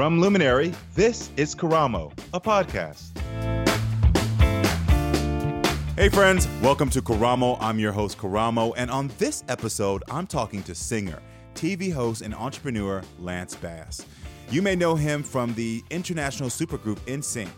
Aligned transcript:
From 0.00 0.18
Luminary, 0.18 0.72
this 0.94 1.28
is 1.36 1.54
Karamo, 1.54 2.10
a 2.32 2.40
podcast. 2.40 3.10
Hey, 5.94 6.08
friends, 6.08 6.48
welcome 6.62 6.88
to 6.88 7.02
Karamo. 7.02 7.58
I'm 7.60 7.78
your 7.78 7.92
host, 7.92 8.16
Karamo, 8.16 8.72
and 8.78 8.90
on 8.90 9.08
this 9.18 9.44
episode, 9.48 10.02
I'm 10.10 10.26
talking 10.26 10.62
to 10.62 10.74
singer, 10.74 11.20
TV 11.54 11.92
host, 11.92 12.22
and 12.22 12.34
entrepreneur 12.34 13.02
Lance 13.18 13.54
Bass. 13.56 14.06
You 14.48 14.62
may 14.62 14.74
know 14.74 14.94
him 14.94 15.22
from 15.22 15.52
the 15.52 15.84
international 15.90 16.48
supergroup 16.48 16.96
NSYNC. 17.00 17.50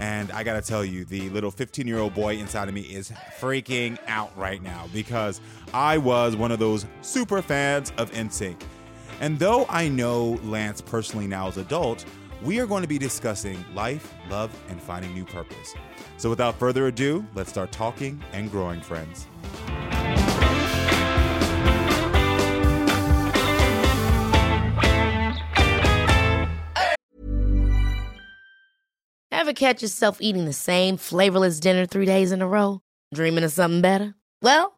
And 0.00 0.32
I 0.32 0.42
gotta 0.42 0.62
tell 0.62 0.84
you, 0.84 1.04
the 1.04 1.30
little 1.30 1.52
15 1.52 1.86
year 1.86 1.98
old 1.98 2.12
boy 2.12 2.38
inside 2.38 2.66
of 2.66 2.74
me 2.74 2.80
is 2.80 3.12
freaking 3.38 3.98
out 4.08 4.36
right 4.36 4.60
now 4.60 4.88
because 4.92 5.40
I 5.72 5.98
was 5.98 6.34
one 6.34 6.50
of 6.50 6.58
those 6.58 6.86
super 7.02 7.40
fans 7.40 7.92
of 7.98 8.10
NSYNC. 8.10 8.56
And 9.20 9.38
though 9.38 9.66
I 9.68 9.88
know 9.88 10.38
Lance 10.44 10.80
personally 10.80 11.26
now 11.26 11.48
as 11.48 11.56
adult, 11.56 12.04
we 12.42 12.60
are 12.60 12.66
going 12.66 12.82
to 12.82 12.88
be 12.88 12.98
discussing 12.98 13.64
life, 13.74 14.14
love, 14.30 14.56
and 14.68 14.80
finding 14.80 15.12
new 15.12 15.24
purpose. 15.24 15.74
So 16.18 16.30
without 16.30 16.58
further 16.58 16.86
ado, 16.86 17.26
let's 17.34 17.50
start 17.50 17.72
talking 17.72 18.22
and 18.32 18.50
growing, 18.50 18.80
friends. 18.80 19.26
Ever 29.32 29.52
catch 29.52 29.82
yourself 29.82 30.18
eating 30.20 30.44
the 30.44 30.52
same 30.52 30.96
flavorless 30.96 31.58
dinner 31.58 31.86
three 31.86 32.06
days 32.06 32.32
in 32.32 32.42
a 32.42 32.46
row? 32.46 32.82
Dreaming 33.14 33.44
of 33.44 33.52
something 33.52 33.80
better? 33.80 34.14
Well, 34.42 34.77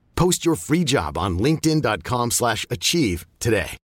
Post 0.21 0.45
your 0.45 0.55
free 0.55 0.83
job 0.83 1.17
on 1.17 1.39
linkedin.com/achieve 1.39 2.31
slash 2.31 2.63
achieve 2.69 3.25
today. 3.39 3.75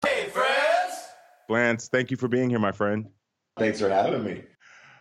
Hey, 0.00 0.28
friends! 0.28 1.08
Lance, 1.48 1.88
thank 1.88 2.12
you 2.12 2.16
for 2.16 2.28
being 2.28 2.48
here, 2.48 2.60
my 2.60 2.70
friend. 2.70 3.08
Thanks 3.58 3.80
for 3.80 3.88
having 3.88 4.22
me. 4.22 4.44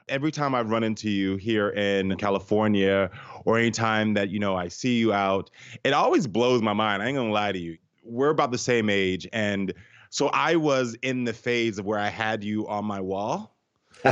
Every 0.09 0.31
time 0.31 0.55
I 0.55 0.63
run 0.63 0.83
into 0.83 1.11
you 1.11 1.35
here 1.35 1.69
in 1.69 2.15
California 2.17 3.11
or 3.45 3.59
anytime 3.59 4.15
that, 4.15 4.29
you 4.29 4.39
know, 4.39 4.55
I 4.55 4.69
see 4.69 4.97
you 4.97 5.13
out, 5.13 5.51
it 5.83 5.93
always 5.93 6.25
blows 6.25 6.63
my 6.63 6.73
mind. 6.73 7.03
I 7.03 7.05
ain't 7.05 7.15
gonna 7.15 7.29
lie 7.31 7.51
to 7.51 7.59
you. 7.59 7.77
We're 8.03 8.31
about 8.31 8.51
the 8.51 8.57
same 8.57 8.89
age. 8.89 9.27
And 9.31 9.71
so 10.09 10.29
I 10.29 10.55
was 10.55 10.97
in 11.03 11.25
the 11.25 11.33
phase 11.33 11.77
of 11.77 11.85
where 11.85 11.99
I 11.99 12.09
had 12.09 12.43
you 12.43 12.67
on 12.67 12.85
my 12.85 13.01
wall. 13.01 13.54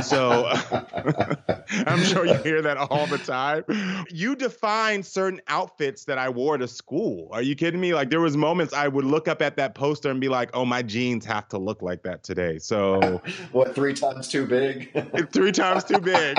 So 0.02 0.46
I'm 1.86 2.02
sure 2.04 2.26
you 2.26 2.38
hear 2.38 2.62
that 2.62 2.76
all 2.76 3.06
the 3.06 3.18
time. 3.18 3.64
You 4.10 4.36
define 4.36 5.02
certain 5.02 5.40
outfits 5.48 6.04
that 6.06 6.18
I 6.18 6.28
wore 6.28 6.58
to 6.58 6.68
school. 6.68 7.28
Are 7.32 7.42
you 7.42 7.54
kidding 7.54 7.80
me? 7.80 7.94
Like 7.94 8.10
there 8.10 8.20
was 8.20 8.36
moments 8.36 8.72
I 8.72 8.88
would 8.88 9.04
look 9.04 9.28
up 9.28 9.42
at 9.42 9.56
that 9.56 9.74
poster 9.74 10.10
and 10.10 10.20
be 10.20 10.28
like, 10.28 10.50
"Oh, 10.54 10.64
my 10.64 10.82
jeans 10.82 11.24
have 11.24 11.48
to 11.48 11.58
look 11.58 11.82
like 11.82 12.02
that 12.02 12.22
today." 12.22 12.58
So 12.58 13.22
what? 13.52 13.74
Three 13.74 13.94
times 13.94 14.28
too 14.28 14.46
big? 14.46 14.90
three 15.32 15.52
times 15.52 15.84
too 15.84 16.00
big. 16.00 16.38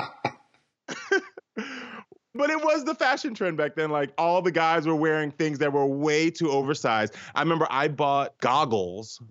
But 2.35 2.49
it 2.49 2.61
was 2.61 2.83
the 2.83 2.93
fashion 2.93 3.33
trend 3.33 3.55
back 3.55 3.75
then. 3.75 3.89
Like 3.89 4.11
all 4.17 4.41
the 4.41 4.51
guys 4.51 4.85
were 4.85 4.95
wearing 4.95 5.31
things 5.31 5.57
that 5.59 5.71
were 5.71 5.85
way 5.85 6.29
too 6.29 6.51
oversized. 6.51 7.15
I 7.33 7.41
remember 7.41 7.65
I 7.71 7.87
bought 7.87 8.37
goggles 8.39 9.21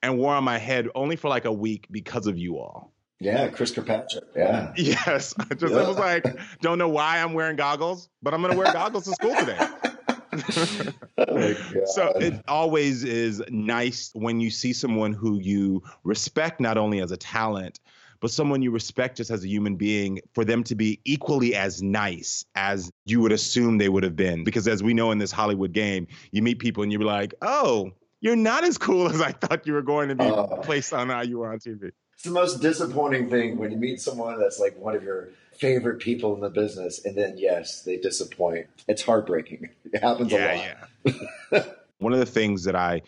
and 0.00 0.16
wore 0.16 0.34
on 0.34 0.44
my 0.44 0.58
head 0.58 0.88
only 0.94 1.16
for 1.16 1.28
like 1.28 1.44
a 1.44 1.52
week 1.52 1.88
because 1.90 2.28
of 2.28 2.38
you 2.38 2.58
all. 2.58 2.92
Yeah, 3.22 3.48
Chris 3.48 3.70
Kirkpatrick. 3.70 4.24
Yeah. 4.34 4.72
Yes. 4.76 5.32
I 5.38 5.54
just 5.54 5.72
yeah. 5.72 5.86
was 5.86 5.96
like, 5.96 6.26
don't 6.60 6.78
know 6.78 6.88
why 6.88 7.18
I'm 7.18 7.34
wearing 7.34 7.56
goggles, 7.56 8.08
but 8.20 8.34
I'm 8.34 8.42
gonna 8.42 8.56
wear 8.56 8.72
goggles 8.72 9.04
to 9.04 9.12
school 9.12 9.34
today. 9.36 9.58
oh 11.18 11.54
so 11.86 12.08
it 12.16 12.42
always 12.48 13.04
is 13.04 13.42
nice 13.48 14.10
when 14.14 14.40
you 14.40 14.50
see 14.50 14.72
someone 14.72 15.12
who 15.12 15.38
you 15.38 15.82
respect 16.04 16.60
not 16.60 16.76
only 16.76 17.00
as 17.00 17.12
a 17.12 17.16
talent, 17.16 17.78
but 18.20 18.30
someone 18.30 18.60
you 18.62 18.70
respect 18.70 19.18
just 19.18 19.30
as 19.30 19.44
a 19.44 19.48
human 19.48 19.76
being 19.76 20.20
for 20.32 20.44
them 20.44 20.64
to 20.64 20.74
be 20.74 21.00
equally 21.04 21.54
as 21.54 21.82
nice 21.82 22.44
as 22.54 22.90
you 23.04 23.20
would 23.20 23.32
assume 23.32 23.78
they 23.78 23.88
would 23.88 24.02
have 24.02 24.16
been. 24.16 24.42
Because 24.42 24.66
as 24.66 24.82
we 24.82 24.94
know 24.94 25.10
in 25.10 25.18
this 25.18 25.32
Hollywood 25.32 25.72
game, 25.72 26.06
you 26.32 26.42
meet 26.42 26.58
people 26.58 26.82
and 26.82 26.90
you're 26.90 27.02
like, 27.02 27.34
oh, 27.42 27.92
you're 28.20 28.36
not 28.36 28.64
as 28.64 28.78
cool 28.78 29.08
as 29.08 29.20
I 29.20 29.32
thought 29.32 29.66
you 29.66 29.74
were 29.74 29.82
going 29.82 30.08
to 30.08 30.14
be 30.14 30.24
uh, 30.24 30.46
placed 30.58 30.92
on 30.92 31.08
how 31.08 31.22
you 31.22 31.38
were 31.38 31.52
on 31.52 31.58
TV. 31.58 31.92
It's 32.22 32.28
the 32.28 32.34
most 32.34 32.60
disappointing 32.60 33.28
thing 33.30 33.58
when 33.58 33.72
you 33.72 33.76
meet 33.76 34.00
someone 34.00 34.38
that's 34.38 34.60
like 34.60 34.78
one 34.78 34.94
of 34.94 35.02
your 35.02 35.30
favorite 35.56 35.98
people 35.98 36.36
in 36.36 36.40
the 36.40 36.50
business, 36.50 37.04
and 37.04 37.16
then 37.18 37.36
yes, 37.36 37.82
they 37.82 37.96
disappoint. 37.96 38.68
It's 38.86 39.02
heartbreaking. 39.02 39.70
It 39.92 40.00
happens 40.00 40.30
yeah, 40.30 40.78
a 41.04 41.10
lot. 41.10 41.24
Yeah. 41.52 41.64
one 41.98 42.12
of 42.12 42.20
the 42.20 42.26
things 42.26 42.62
that 42.62 42.76
I 42.76 43.02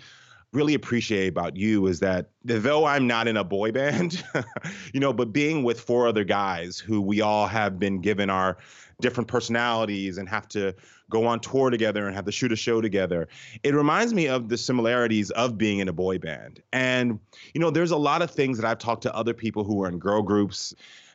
really 0.52 0.75
appreciate 0.75 1.28
about 1.28 1.54
you 1.54 1.86
is 1.86 2.00
that 2.00 2.30
though 2.44 2.86
I'm 2.86 3.06
not 3.06 3.28
in 3.28 3.36
a 3.36 3.44
boy 3.44 3.70
band, 3.70 4.25
you 4.92 4.98
know, 4.98 5.12
but 5.12 5.32
being 5.32 5.62
with 5.62 5.81
four 5.81 6.08
other 6.08 6.25
guys 6.25 6.81
who 6.81 7.00
we 7.00 7.20
all 7.20 7.46
have 7.46 7.78
been 7.78 8.00
given 8.00 8.31
our 8.31 8.56
different 9.00 9.28
personalities 9.28 10.19
and 10.19 10.28
have 10.28 10.49
to 10.49 10.75
go 11.10 11.27
on 11.27 11.41
tour 11.41 11.71
together 11.71 12.06
and 12.06 12.15
have 12.15 12.25
to 12.25 12.32
shoot 12.32 12.53
a 12.53 12.56
show 12.56 12.81
together. 12.81 13.28
It 13.62 13.75
reminds 13.75 14.15
me 14.15 14.28
of 14.28 14.49
the 14.49 14.59
similarities 14.59 15.31
of 15.32 15.59
being 15.59 15.78
in 15.78 15.88
a 15.88 15.93
boy 15.93 16.19
band. 16.19 16.62
And, 16.72 17.19
you 17.53 17.60
know, 17.60 17.71
there's 17.71 17.91
a 17.91 17.97
lot 17.97 18.22
of 18.22 18.31
things 18.31 18.59
that 18.59 18.66
I've 18.66 18.78
talked 18.78 19.03
to 19.03 19.15
other 19.15 19.34
people 19.34 19.65
who 19.65 19.82
are 19.82 19.88
in 19.88 19.99
girl 19.99 20.22
groups 20.22 20.75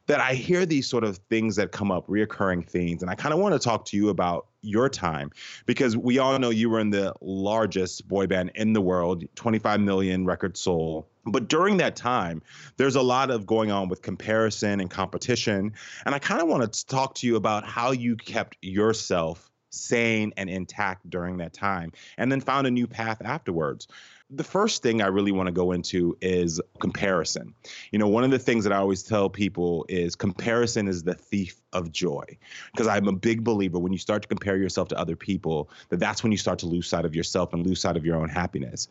that 0.09 0.19
I 0.19 0.34
hear 0.34 0.66
these 0.66 0.90
sort 0.90 1.03
of 1.03 1.17
things 1.29 1.56
that 1.57 1.72
come 1.72 1.91
up, 1.91 2.07
reoccurring 2.07 2.67
themes. 2.67 3.03
And 3.03 3.12
I 3.12 3.16
kind 3.16 3.31
of 3.31 3.40
want 3.40 3.53
to 3.53 3.59
talk 3.59 3.85
to 3.85 3.97
you 3.97 4.09
about 4.09 4.47
your 4.61 4.90
time 4.90 5.29
because 5.67 5.96
we 5.96 6.17
all 6.17 6.38
know 6.40 6.50
you 6.50 6.67
were 6.69 6.79
in 6.79 6.90
the 6.90 7.13
largest 7.22 8.07
boy 8.07 8.25
band 8.25 8.51
in 8.56 8.73
the 8.73 8.81
world, 8.81 9.23
25 9.35 9.79
million 9.79 10.25
record 10.25 10.57
sold. 10.57 11.06
But 11.25 11.47
during 11.47 11.78
that 11.78 11.96
time, 11.96 12.41
there's 12.78 12.96
a 12.96 13.02
lot 13.02 13.30
of 13.30 13.46
going 13.46 13.72
on 13.72 13.90
with 13.90 14.02
comparison 14.02 14.80
and 14.80 14.90
competition. 14.90 15.74
And 16.06 16.16
I 16.16 16.19
kind 16.19 16.41
of 16.41 16.47
want 16.47 16.72
to 16.72 16.85
talk 16.85 17.16
to 17.16 17.28
you 17.28 17.35
about 17.35 17.66
how 17.66 17.91
you 17.91 18.16
kept 18.16 18.57
yourself 18.62 19.50
sane 19.72 20.34
and 20.38 20.50
intact 20.50 21.08
during 21.09 21.38
that 21.38 21.53
time 21.53 21.91
and 22.18 22.31
then 22.31 22.41
found 22.41 22.66
a 22.66 22.72
new 22.72 22.88
path 22.88 23.22
afterwards 23.24 23.88
the 24.31 24.44
first 24.44 24.84
thing 24.84 25.02
I 25.02 25.08
really 25.08 25.31
want 25.31 25.47
to 25.47 25.52
go 25.52 25.72
into 25.72 26.16
is 26.22 26.62
comparison. 26.79 27.53
You 27.91 27.97
know, 27.97 28.08
one 28.08 28.24
of 28.24 28.29
the 28.29 28.38
things 28.38 28.63
that 28.63 28.72
I 28.72 28.78
always 28.78 29.02
tell 29.02 29.29
people 29.29 29.85
is 29.90 30.16
comparison 30.16 30.88
is 30.88 31.03
the 31.03 31.16
thief 31.16 31.59
of 31.74 31.91
joy. 31.91 32.25
Because 32.72 32.88
I'm 32.88 33.08
a 33.08 33.12
big 33.12 33.44
believer 33.44 33.79
when 33.79 33.91
you 33.91 33.97
start 33.97 34.22
to 34.22 34.28
compare 34.28 34.58
yourself 34.58 34.88
to 34.90 34.99
other 34.99 35.16
people, 35.16 35.70
that 35.90 35.99
that's 35.99 36.22
when 36.22 36.32
you 36.32 36.38
start 36.38 36.59
to 36.59 36.67
lose 36.67 36.88
sight 36.88 37.05
of 37.05 37.16
yourself 37.16 37.53
and 37.53 37.66
lose 37.66 37.82
sight 37.82 37.97
of 37.97 38.05
your 38.05 38.17
own 38.17 38.29
happiness. 38.29 38.88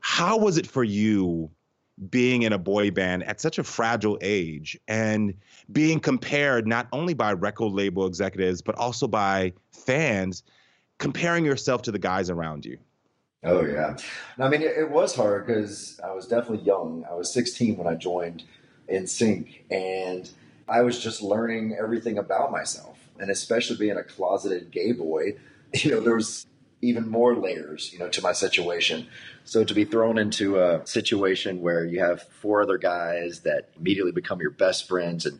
How 0.00 0.36
was 0.36 0.58
it 0.58 0.66
for 0.66 0.84
you 0.84 1.50
being 2.10 2.42
in 2.42 2.52
a 2.52 2.58
boy 2.58 2.90
band 2.90 3.24
at 3.24 3.40
such 3.40 3.58
a 3.58 3.64
fragile 3.64 4.18
age 4.20 4.78
and 4.86 5.34
being 5.72 5.98
compared 5.98 6.66
not 6.66 6.86
only 6.92 7.14
by 7.14 7.32
record 7.32 7.72
label 7.72 8.06
executives, 8.06 8.60
but 8.60 8.74
also 8.76 9.08
by 9.08 9.52
fans, 9.72 10.42
comparing 10.98 11.44
yourself 11.44 11.82
to 11.82 11.92
the 11.92 11.98
guys 11.98 12.28
around 12.28 12.64
you? 12.64 12.78
Oh 13.44 13.64
yeah, 13.64 13.96
I 14.38 14.48
mean 14.48 14.62
it, 14.62 14.76
it 14.76 14.90
was 14.90 15.14
hard 15.14 15.46
because 15.46 16.00
I 16.02 16.12
was 16.12 16.26
definitely 16.26 16.66
young. 16.66 17.04
I 17.08 17.14
was 17.14 17.32
16 17.32 17.76
when 17.76 17.86
I 17.86 17.94
joined 17.94 18.42
NSYNC 18.90 19.70
and 19.70 20.28
I 20.68 20.82
was 20.82 20.98
just 20.98 21.22
learning 21.22 21.76
everything 21.80 22.18
about 22.18 22.50
myself, 22.50 22.98
and 23.18 23.30
especially 23.30 23.76
being 23.76 23.96
a 23.96 24.02
closeted 24.02 24.70
gay 24.70 24.92
boy. 24.92 25.36
You 25.74 25.90
know, 25.90 26.00
there 26.00 26.14
was 26.14 26.46
even 26.86 27.08
more 27.08 27.34
layers, 27.34 27.92
you 27.92 27.98
know, 27.98 28.08
to 28.08 28.22
my 28.22 28.32
situation. 28.32 29.06
So 29.44 29.64
to 29.64 29.74
be 29.74 29.84
thrown 29.84 30.18
into 30.18 30.60
a 30.60 30.86
situation 30.86 31.60
where 31.60 31.84
you 31.84 32.00
have 32.00 32.22
four 32.22 32.62
other 32.62 32.78
guys 32.78 33.40
that 33.40 33.70
immediately 33.78 34.12
become 34.12 34.40
your 34.40 34.50
best 34.50 34.88
friends 34.88 35.26
and 35.26 35.38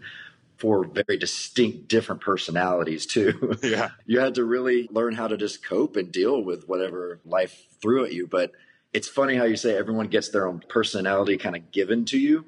four 0.59 0.85
very 0.85 1.19
distinct 1.19 1.89
different 1.89 2.21
personalities 2.21 3.07
too. 3.07 3.57
Yeah. 3.63 3.91
you 4.07 4.21
had 4.21 4.37
to 4.37 4.45
really 4.45 4.89
learn 4.91 5.15
how 5.15 5.29
to 5.29 5.37
just 5.37 5.65
cope 5.65 5.97
and 5.97 6.11
deal 6.13 6.41
with 6.43 6.69
whatever 6.69 7.21
life 7.25 7.67
threw 7.81 8.05
at 8.05 8.13
you. 8.13 8.27
But 8.27 8.53
it's 8.93 9.09
funny 9.09 9.37
how 9.37 9.45
you 9.45 9.57
say 9.57 9.77
everyone 9.77 10.07
gets 10.07 10.29
their 10.29 10.47
own 10.47 10.63
personality 10.69 11.37
kind 11.37 11.57
of 11.57 11.71
given 11.73 12.05
to 12.07 12.19
you. 12.19 12.47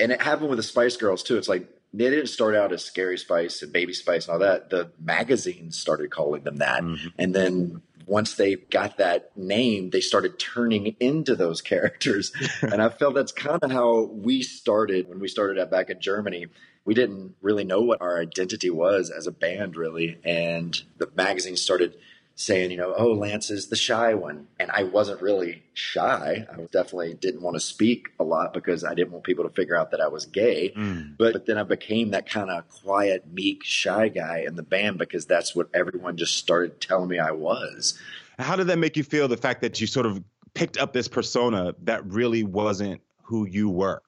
And 0.00 0.12
it 0.12 0.22
happened 0.22 0.48
with 0.48 0.56
the 0.56 0.62
Spice 0.62 0.96
Girls 0.96 1.22
too. 1.22 1.36
It's 1.36 1.48
like 1.48 1.68
they 1.92 2.08
didn't 2.08 2.28
start 2.28 2.54
out 2.54 2.72
as 2.72 2.84
Scary 2.84 3.18
Spice 3.18 3.62
and 3.62 3.72
Baby 3.72 3.92
Spice 3.92 4.26
and 4.26 4.32
all 4.32 4.38
that. 4.38 4.70
The 4.70 4.90
magazines 4.98 5.78
started 5.78 6.10
calling 6.10 6.42
them 6.42 6.56
that. 6.56 6.82
Mm-hmm. 6.82 7.08
And 7.18 7.34
then 7.34 7.82
once 8.06 8.34
they 8.34 8.56
got 8.56 8.98
that 8.98 9.36
name, 9.36 9.90
they 9.90 10.00
started 10.00 10.38
turning 10.38 10.96
into 11.00 11.34
those 11.34 11.60
characters. 11.72 12.32
and 12.62 12.80
I 12.80 12.88
felt 12.88 13.14
that's 13.14 13.32
kind 13.32 13.62
of 13.62 13.70
how 13.70 14.02
we 14.12 14.42
started 14.42 15.08
when 15.08 15.20
we 15.20 15.28
started 15.28 15.58
out 15.60 15.70
back 15.70 15.90
in 15.90 16.00
Germany. 16.00 16.46
We 16.84 16.94
didn't 16.94 17.36
really 17.40 17.64
know 17.64 17.80
what 17.80 18.02
our 18.02 18.20
identity 18.20 18.70
was 18.70 19.10
as 19.10 19.26
a 19.26 19.32
band, 19.32 19.76
really. 19.76 20.18
And 20.24 20.80
the 20.98 21.08
magazine 21.14 21.56
started 21.56 21.96
saying, 22.42 22.70
you 22.70 22.76
know, 22.76 22.94
oh, 22.96 23.12
Lance 23.12 23.50
is 23.50 23.68
the 23.68 23.76
shy 23.76 24.14
one. 24.14 24.48
And 24.58 24.70
I 24.70 24.82
wasn't 24.82 25.22
really 25.22 25.62
shy. 25.74 26.46
I 26.50 26.56
definitely 26.72 27.14
didn't 27.14 27.42
want 27.42 27.54
to 27.54 27.60
speak 27.60 28.08
a 28.18 28.24
lot 28.24 28.52
because 28.52 28.84
I 28.84 28.94
didn't 28.94 29.12
want 29.12 29.24
people 29.24 29.44
to 29.44 29.54
figure 29.54 29.76
out 29.76 29.92
that 29.92 30.00
I 30.00 30.08
was 30.08 30.26
gay. 30.26 30.72
Mm. 30.76 31.16
But, 31.16 31.32
but 31.32 31.46
then 31.46 31.58
I 31.58 31.62
became 31.62 32.10
that 32.10 32.28
kind 32.28 32.50
of 32.50 32.68
quiet, 32.68 33.32
meek, 33.32 33.64
shy 33.64 34.08
guy 34.08 34.44
in 34.46 34.56
the 34.56 34.62
band 34.62 34.98
because 34.98 35.26
that's 35.26 35.54
what 35.54 35.68
everyone 35.72 36.16
just 36.16 36.36
started 36.36 36.80
telling 36.80 37.08
me 37.08 37.18
I 37.18 37.30
was. 37.30 37.98
How 38.38 38.56
did 38.56 38.66
that 38.66 38.78
make 38.78 38.96
you 38.96 39.04
feel, 39.04 39.28
the 39.28 39.36
fact 39.36 39.60
that 39.60 39.80
you 39.80 39.86
sort 39.86 40.06
of 40.06 40.22
picked 40.54 40.76
up 40.78 40.92
this 40.92 41.08
persona 41.08 41.74
that 41.84 42.04
really 42.06 42.42
wasn't 42.42 43.00
who 43.22 43.46
you 43.46 43.70
were? 43.70 44.02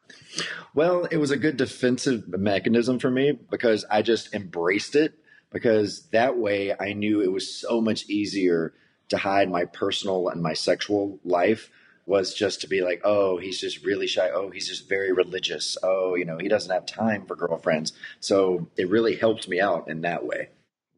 Well, 0.74 1.04
it 1.04 1.18
was 1.18 1.30
a 1.30 1.36
good 1.36 1.56
defensive 1.56 2.26
mechanism 2.28 2.98
for 2.98 3.10
me 3.10 3.32
because 3.32 3.84
I 3.90 4.02
just 4.02 4.34
embraced 4.34 4.96
it 4.96 5.14
because 5.54 6.02
that 6.10 6.36
way 6.36 6.74
I 6.78 6.92
knew 6.92 7.22
it 7.22 7.32
was 7.32 7.48
so 7.48 7.80
much 7.80 8.06
easier 8.08 8.74
to 9.08 9.16
hide 9.16 9.48
my 9.48 9.64
personal 9.64 10.28
and 10.28 10.42
my 10.42 10.52
sexual 10.52 11.20
life 11.24 11.70
was 12.06 12.34
just 12.34 12.60
to 12.62 12.68
be 12.68 12.80
like, 12.82 13.00
oh, 13.04 13.38
he's 13.38 13.60
just 13.60 13.86
really 13.86 14.08
shy. 14.08 14.28
Oh, 14.34 14.50
he's 14.50 14.68
just 14.68 14.88
very 14.88 15.12
religious. 15.12 15.78
Oh, 15.82 16.16
you 16.16 16.24
know, 16.24 16.38
he 16.38 16.48
doesn't 16.48 16.72
have 16.72 16.84
time 16.84 17.24
for 17.24 17.36
girlfriends. 17.36 17.92
So 18.18 18.66
it 18.76 18.90
really 18.90 19.14
helped 19.14 19.48
me 19.48 19.60
out 19.60 19.88
in 19.88 20.00
that 20.02 20.26
way. 20.26 20.48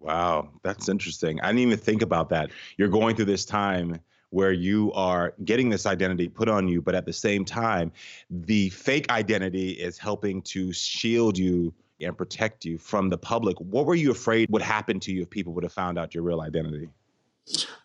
Wow, 0.00 0.48
that's 0.62 0.88
interesting. 0.88 1.38
I 1.42 1.48
didn't 1.48 1.60
even 1.60 1.78
think 1.78 2.00
about 2.00 2.30
that. 2.30 2.50
You're 2.78 2.88
going 2.88 3.14
through 3.14 3.26
this 3.26 3.44
time 3.44 4.00
where 4.30 4.52
you 4.52 4.90
are 4.94 5.34
getting 5.44 5.68
this 5.68 5.84
identity 5.84 6.28
put 6.28 6.48
on 6.48 6.66
you, 6.66 6.80
but 6.80 6.94
at 6.94 7.04
the 7.04 7.12
same 7.12 7.44
time, 7.44 7.92
the 8.30 8.70
fake 8.70 9.10
identity 9.10 9.72
is 9.72 9.98
helping 9.98 10.42
to 10.42 10.72
shield 10.72 11.36
you 11.36 11.74
and 12.00 12.16
protect 12.16 12.64
you 12.64 12.78
from 12.78 13.08
the 13.08 13.18
public. 13.18 13.58
What 13.58 13.86
were 13.86 13.94
you 13.94 14.10
afraid 14.10 14.48
would 14.50 14.62
happen 14.62 15.00
to 15.00 15.12
you 15.12 15.22
if 15.22 15.30
people 15.30 15.52
would 15.54 15.64
have 15.64 15.72
found 15.72 15.98
out 15.98 16.14
your 16.14 16.24
real 16.24 16.40
identity? 16.40 16.88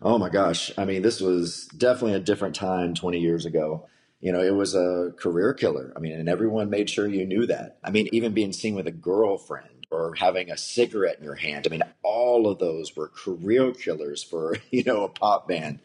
Oh 0.01 0.17
my 0.17 0.29
gosh. 0.29 0.71
I 0.77 0.85
mean, 0.85 1.01
this 1.01 1.21
was 1.21 1.67
definitely 1.77 2.15
a 2.15 2.19
different 2.19 2.55
time 2.55 2.93
20 2.93 3.19
years 3.19 3.45
ago. 3.45 3.87
You 4.19 4.31
know, 4.31 4.41
it 4.41 4.53
was 4.53 4.75
a 4.75 5.13
career 5.17 5.53
killer. 5.53 5.93
I 5.95 5.99
mean, 5.99 6.13
and 6.13 6.29
everyone 6.29 6.69
made 6.69 6.89
sure 6.89 7.07
you 7.07 7.25
knew 7.25 7.45
that. 7.47 7.77
I 7.83 7.91
mean, 7.91 8.07
even 8.11 8.33
being 8.33 8.53
seen 8.53 8.75
with 8.75 8.87
a 8.87 8.91
girlfriend 8.91 9.87
or 9.89 10.15
having 10.15 10.49
a 10.49 10.57
cigarette 10.57 11.17
in 11.17 11.23
your 11.23 11.35
hand. 11.35 11.67
I 11.67 11.69
mean, 11.69 11.83
all 12.01 12.47
of 12.47 12.59
those 12.59 12.95
were 12.95 13.07
career 13.09 13.71
killers 13.73 14.23
for, 14.23 14.57
you 14.71 14.83
know, 14.83 15.03
a 15.03 15.09
pop 15.09 15.47
band. 15.47 15.79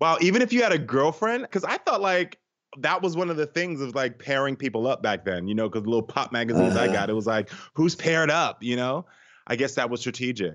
Wow, 0.00 0.18
even 0.20 0.42
if 0.42 0.52
you 0.52 0.62
had 0.62 0.72
a 0.72 0.78
girlfriend, 0.78 1.42
because 1.44 1.64
I 1.64 1.76
thought 1.78 2.00
like 2.00 2.38
that 2.78 3.02
was 3.02 3.16
one 3.16 3.30
of 3.30 3.36
the 3.36 3.46
things 3.46 3.80
of 3.80 3.94
like 3.94 4.18
pairing 4.18 4.56
people 4.56 4.86
up 4.86 5.02
back 5.02 5.24
then, 5.24 5.46
you 5.46 5.54
know, 5.54 5.68
because 5.68 5.86
little 5.86 6.02
pop 6.02 6.32
magazines 6.32 6.74
uh-huh. 6.74 6.90
I 6.90 6.92
got, 6.92 7.10
it 7.10 7.14
was 7.14 7.26
like, 7.26 7.50
who's 7.74 7.94
paired 7.94 8.30
up, 8.30 8.62
you 8.62 8.76
know? 8.76 9.06
I 9.46 9.56
guess 9.56 9.74
that 9.74 9.90
was 9.90 10.00
strategic. 10.00 10.54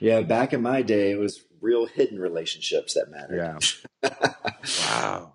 Yeah, 0.00 0.20
back 0.20 0.52
in 0.52 0.62
my 0.62 0.82
day, 0.82 1.10
it 1.10 1.18
was 1.18 1.44
real 1.60 1.86
hidden 1.86 2.18
relationships 2.18 2.94
that 2.94 3.10
mattered. 3.10 3.60
Yeah. 4.02 4.10
wow. 4.90 5.32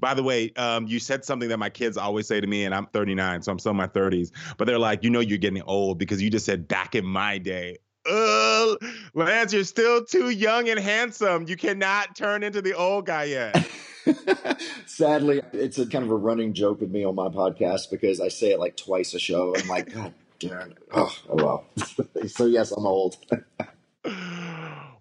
By 0.00 0.14
the 0.14 0.22
way, 0.22 0.52
um, 0.56 0.86
you 0.86 1.00
said 1.00 1.24
something 1.24 1.48
that 1.48 1.58
my 1.58 1.70
kids 1.70 1.96
always 1.96 2.26
say 2.28 2.40
to 2.40 2.46
me, 2.46 2.64
and 2.64 2.74
I'm 2.74 2.86
39, 2.86 3.42
so 3.42 3.52
I'm 3.52 3.58
still 3.58 3.70
in 3.70 3.76
my 3.76 3.88
30s. 3.88 4.30
But 4.56 4.66
they're 4.66 4.78
like, 4.78 5.02
you 5.02 5.10
know, 5.10 5.20
you're 5.20 5.38
getting 5.38 5.62
old 5.62 5.98
because 5.98 6.22
you 6.22 6.30
just 6.30 6.46
said 6.46 6.68
back 6.68 6.94
in 6.94 7.04
my 7.04 7.38
day. 7.38 7.78
Uh, 8.08 8.76
Lance, 9.14 9.52
you're 9.52 9.64
still 9.64 10.04
too 10.04 10.30
young 10.30 10.68
and 10.68 10.78
handsome. 10.78 11.46
You 11.46 11.56
cannot 11.56 12.16
turn 12.16 12.42
into 12.42 12.62
the 12.62 12.74
old 12.74 13.06
guy 13.06 13.24
yet. 13.24 13.68
Sadly, 14.86 15.42
it's 15.52 15.78
a 15.78 15.86
kind 15.86 16.04
of 16.04 16.10
a 16.10 16.16
running 16.16 16.52
joke 16.54 16.80
with 16.80 16.90
me 16.90 17.04
on 17.04 17.14
my 17.14 17.28
podcast 17.28 17.90
because 17.90 18.20
I 18.20 18.28
say 18.28 18.52
it 18.52 18.58
like 18.58 18.76
twice 18.76 19.14
a 19.14 19.18
show. 19.18 19.54
I'm 19.56 19.68
like, 19.68 19.92
God 19.92 20.14
damn. 20.38 20.74
Oh, 20.92 21.14
oh 21.28 21.34
well. 21.34 21.64
so, 22.26 22.46
yes, 22.46 22.72
I'm 22.72 22.86
old. 22.86 23.16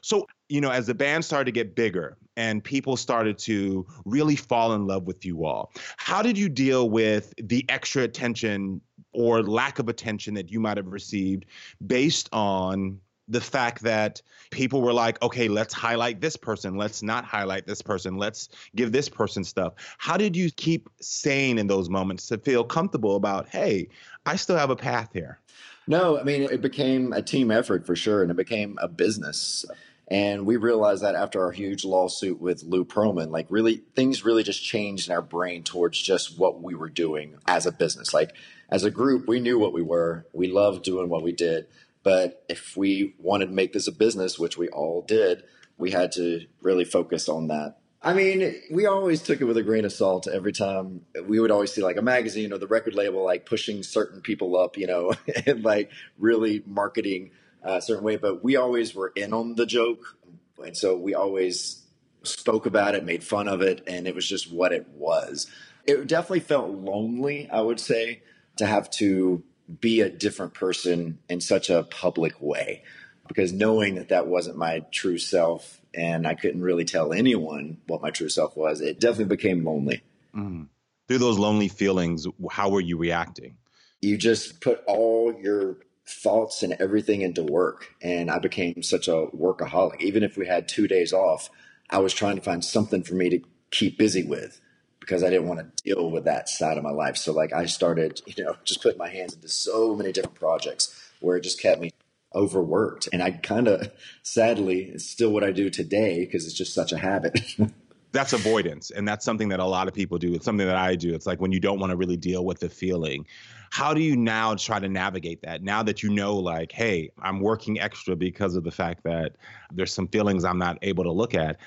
so, 0.01 0.27
you 0.49 0.61
know, 0.61 0.71
as 0.71 0.87
the 0.87 0.95
band 0.95 1.25
started 1.25 1.45
to 1.45 1.51
get 1.51 1.75
bigger 1.75 2.17
and 2.35 2.63
people 2.63 2.97
started 2.97 3.37
to 3.39 3.85
really 4.05 4.35
fall 4.35 4.73
in 4.73 4.85
love 4.85 5.03
with 5.03 5.25
you 5.25 5.45
all, 5.45 5.71
how 5.97 6.21
did 6.21 6.37
you 6.37 6.49
deal 6.49 6.89
with 6.89 7.33
the 7.41 7.65
extra 7.69 8.03
attention 8.03 8.81
or 9.13 9.41
lack 9.41 9.79
of 9.79 9.89
attention 9.89 10.33
that 10.35 10.51
you 10.51 10.59
might 10.59 10.77
have 10.77 10.87
received 10.87 11.45
based 11.85 12.29
on 12.31 12.99
the 13.27 13.41
fact 13.41 13.83
that 13.83 14.21
people 14.51 14.81
were 14.81 14.93
like, 14.93 15.21
okay, 15.21 15.47
let's 15.47 15.73
highlight 15.73 16.21
this 16.21 16.37
person. 16.37 16.77
Let's 16.77 17.03
not 17.03 17.25
highlight 17.25 17.67
this 17.67 17.81
person. 17.81 18.17
Let's 18.17 18.49
give 18.75 18.91
this 18.91 19.09
person 19.09 19.43
stuff. 19.43 19.73
How 19.97 20.17
did 20.17 20.35
you 20.35 20.49
keep 20.51 20.89
sane 21.01 21.57
in 21.57 21.67
those 21.67 21.89
moments 21.89 22.27
to 22.27 22.37
feel 22.37 22.63
comfortable 22.63 23.15
about, 23.15 23.49
hey, 23.49 23.89
I 24.25 24.35
still 24.37 24.57
have 24.57 24.69
a 24.69 24.75
path 24.75 25.09
here? 25.13 25.39
No, 25.87 26.19
I 26.19 26.23
mean, 26.23 26.43
it 26.43 26.61
became 26.61 27.13
a 27.13 27.21
team 27.21 27.49
effort 27.49 27.85
for 27.85 27.95
sure, 27.95 28.21
and 28.21 28.29
it 28.29 28.37
became 28.37 28.77
a 28.81 28.87
business. 28.87 29.65
And 30.09 30.45
we 30.45 30.55
realized 30.55 31.03
that 31.03 31.15
after 31.15 31.41
our 31.43 31.51
huge 31.51 31.83
lawsuit 31.83 32.39
with 32.39 32.63
Lou 32.63 32.85
Pearlman, 32.85 33.29
like 33.29 33.47
really 33.49 33.83
things 33.93 34.23
really 34.23 34.43
just 34.43 34.63
changed 34.63 35.09
in 35.09 35.15
our 35.15 35.21
brain 35.21 35.63
towards 35.63 36.01
just 36.01 36.39
what 36.39 36.61
we 36.61 36.75
were 36.75 36.89
doing 36.89 37.35
as 37.45 37.65
a 37.65 37.73
business. 37.73 38.13
Like 38.13 38.33
as 38.69 38.85
a 38.85 38.91
group, 38.91 39.27
we 39.27 39.41
knew 39.41 39.59
what 39.59 39.73
we 39.73 39.81
were. 39.81 40.25
We 40.31 40.47
loved 40.47 40.83
doing 40.83 41.09
what 41.09 41.23
we 41.23 41.33
did. 41.33 41.67
But 42.03 42.43
if 42.47 42.77
we 42.77 43.15
wanted 43.19 43.47
to 43.47 43.51
make 43.51 43.73
this 43.73 43.87
a 43.87 43.91
business, 43.91 44.39
which 44.39 44.57
we 44.57 44.69
all 44.69 45.01
did, 45.01 45.43
we 45.77 45.91
had 45.91 46.11
to 46.13 46.45
really 46.61 46.85
focus 46.85 47.27
on 47.29 47.47
that. 47.47 47.77
I 48.01 48.13
mean, 48.13 48.55
we 48.71 48.85
always 48.85 49.21
took 49.21 49.41
it 49.41 49.45
with 49.45 49.57
a 49.57 49.63
grain 49.63 49.83
of 49.83 49.91
salt 49.91 50.27
every 50.27 50.53
time. 50.53 51.05
We 51.25 51.39
would 51.39 51.51
always 51.51 51.73
see 51.73 51.81
like 51.81 51.97
a 51.97 52.01
magazine 52.01 52.53
or 52.53 52.57
the 52.57 52.67
record 52.67 52.93
label 52.93 53.23
like 53.23 53.45
pushing 53.45 53.83
certain 53.83 54.21
people 54.21 54.55
up, 54.55 54.77
you 54.77 54.87
know, 54.87 55.13
and 55.45 55.63
like 55.63 55.91
really 56.17 56.63
marketing 56.65 57.31
a 57.63 57.81
certain 57.81 58.03
way. 58.03 58.15
But 58.15 58.43
we 58.43 58.55
always 58.55 58.93
were 58.93 59.11
in 59.15 59.33
on 59.33 59.55
the 59.55 59.65
joke. 59.65 60.15
And 60.63 60.77
so 60.77 60.95
we 60.95 61.15
always 61.15 61.83
spoke 62.23 62.65
about 62.65 62.95
it, 62.95 63.03
made 63.03 63.23
fun 63.23 63.47
of 63.47 63.61
it, 63.61 63.83
and 63.87 64.07
it 64.07 64.15
was 64.15 64.27
just 64.27 64.51
what 64.51 64.71
it 64.71 64.87
was. 64.89 65.47
It 65.85 66.07
definitely 66.07 66.41
felt 66.41 66.69
lonely, 66.69 67.49
I 67.51 67.61
would 67.61 67.79
say, 67.79 68.21
to 68.57 68.65
have 68.65 68.89
to 68.91 69.43
be 69.79 70.01
a 70.01 70.09
different 70.09 70.53
person 70.53 71.19
in 71.29 71.41
such 71.41 71.69
a 71.69 71.83
public 71.83 72.41
way 72.41 72.83
because 73.27 73.51
knowing 73.51 73.95
that 73.95 74.09
that 74.09 74.27
wasn't 74.27 74.57
my 74.57 74.79
true 74.91 75.17
self 75.17 75.81
and 75.93 76.25
I 76.25 76.35
couldn't 76.35 76.61
really 76.61 76.85
tell 76.85 77.13
anyone 77.13 77.77
what 77.87 78.01
my 78.01 78.11
true 78.11 78.29
self 78.29 78.55
was, 78.55 78.81
it 78.81 78.99
definitely 78.99 79.35
became 79.35 79.65
lonely. 79.65 80.03
Mm. 80.35 80.67
Through 81.07 81.17
those 81.19 81.37
lonely 81.37 81.67
feelings, 81.67 82.27
how 82.51 82.69
were 82.69 82.81
you 82.81 82.97
reacting? 82.97 83.57
You 84.01 84.17
just 84.17 84.61
put 84.61 84.83
all 84.87 85.33
your 85.33 85.77
thoughts 86.05 86.63
and 86.63 86.73
everything 86.73 87.21
into 87.21 87.43
work. 87.43 87.93
And 88.01 88.29
I 88.29 88.39
became 88.39 88.83
such 88.83 89.07
a 89.07 89.27
workaholic. 89.27 90.01
Even 90.01 90.23
if 90.23 90.37
we 90.37 90.47
had 90.47 90.67
two 90.67 90.87
days 90.87 91.13
off, 91.13 91.49
I 91.89 91.99
was 91.99 92.13
trying 92.13 92.35
to 92.35 92.41
find 92.41 92.63
something 92.63 93.03
for 93.03 93.15
me 93.15 93.29
to 93.29 93.39
keep 93.71 93.97
busy 93.97 94.23
with 94.23 94.61
because 95.07 95.23
I 95.23 95.29
didn't 95.29 95.47
want 95.47 95.61
to 95.61 95.83
deal 95.83 96.11
with 96.11 96.25
that 96.25 96.49
side 96.49 96.77
of 96.77 96.83
my 96.83 96.91
life. 96.91 97.15
So 97.15 97.31
like 97.31 97.53
I 97.53 97.65
started, 97.65 98.21
you 98.27 98.43
know, 98.43 98.57
just 98.65 98.83
putting 98.83 98.99
my 98.99 99.09
hands 99.09 99.33
into 99.33 99.47
so 99.47 99.95
many 99.95 100.11
different 100.11 100.35
projects 100.35 100.93
where 101.21 101.37
it 101.37 101.41
just 101.41 101.61
kept 101.61 101.81
me 101.81 101.91
overworked. 102.35 103.07
And 103.13 103.23
I 103.23 103.31
kind 103.31 103.67
of 103.67 103.91
sadly, 104.23 104.91
it's 104.93 105.09
still 105.09 105.31
what 105.31 105.43
I 105.43 105.51
do 105.51 105.69
today 105.69 106.25
because 106.25 106.45
it's 106.45 106.53
just 106.53 106.73
such 106.73 106.91
a 106.91 106.97
habit. 106.97 107.39
that's 108.13 108.33
avoidance 108.33 108.89
and 108.89 109.07
that's 109.07 109.23
something 109.23 109.49
that 109.49 109.59
a 109.59 109.65
lot 109.65 109.87
of 109.87 109.93
people 109.93 110.17
do 110.17 110.33
it's 110.33 110.45
something 110.45 110.65
that 110.65 110.77
i 110.77 110.95
do 110.95 111.13
it's 111.13 111.27
like 111.27 111.41
when 111.41 111.51
you 111.51 111.59
don't 111.59 111.77
want 111.77 111.91
to 111.91 111.97
really 111.97 112.15
deal 112.15 112.45
with 112.45 112.57
the 112.59 112.69
feeling 112.69 113.25
how 113.69 113.93
do 113.93 114.01
you 114.01 114.15
now 114.15 114.55
try 114.55 114.79
to 114.79 114.87
navigate 114.87 115.41
that 115.41 115.61
now 115.61 115.83
that 115.83 116.01
you 116.01 116.09
know 116.09 116.37
like 116.37 116.71
hey 116.71 117.09
i'm 117.21 117.41
working 117.41 117.81
extra 117.81 118.15
because 118.15 118.55
of 118.55 118.63
the 118.63 118.71
fact 118.71 119.03
that 119.03 119.35
there's 119.73 119.93
some 119.93 120.07
feelings 120.07 120.45
i'm 120.45 120.57
not 120.57 120.77
able 120.83 121.03
to 121.03 121.11
look 121.11 121.35
at 121.35 121.57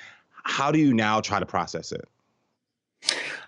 how 0.42 0.72
do 0.72 0.78
you 0.78 0.94
now 0.94 1.20
try 1.20 1.38
to 1.38 1.46
process 1.46 1.92
it 1.92 2.08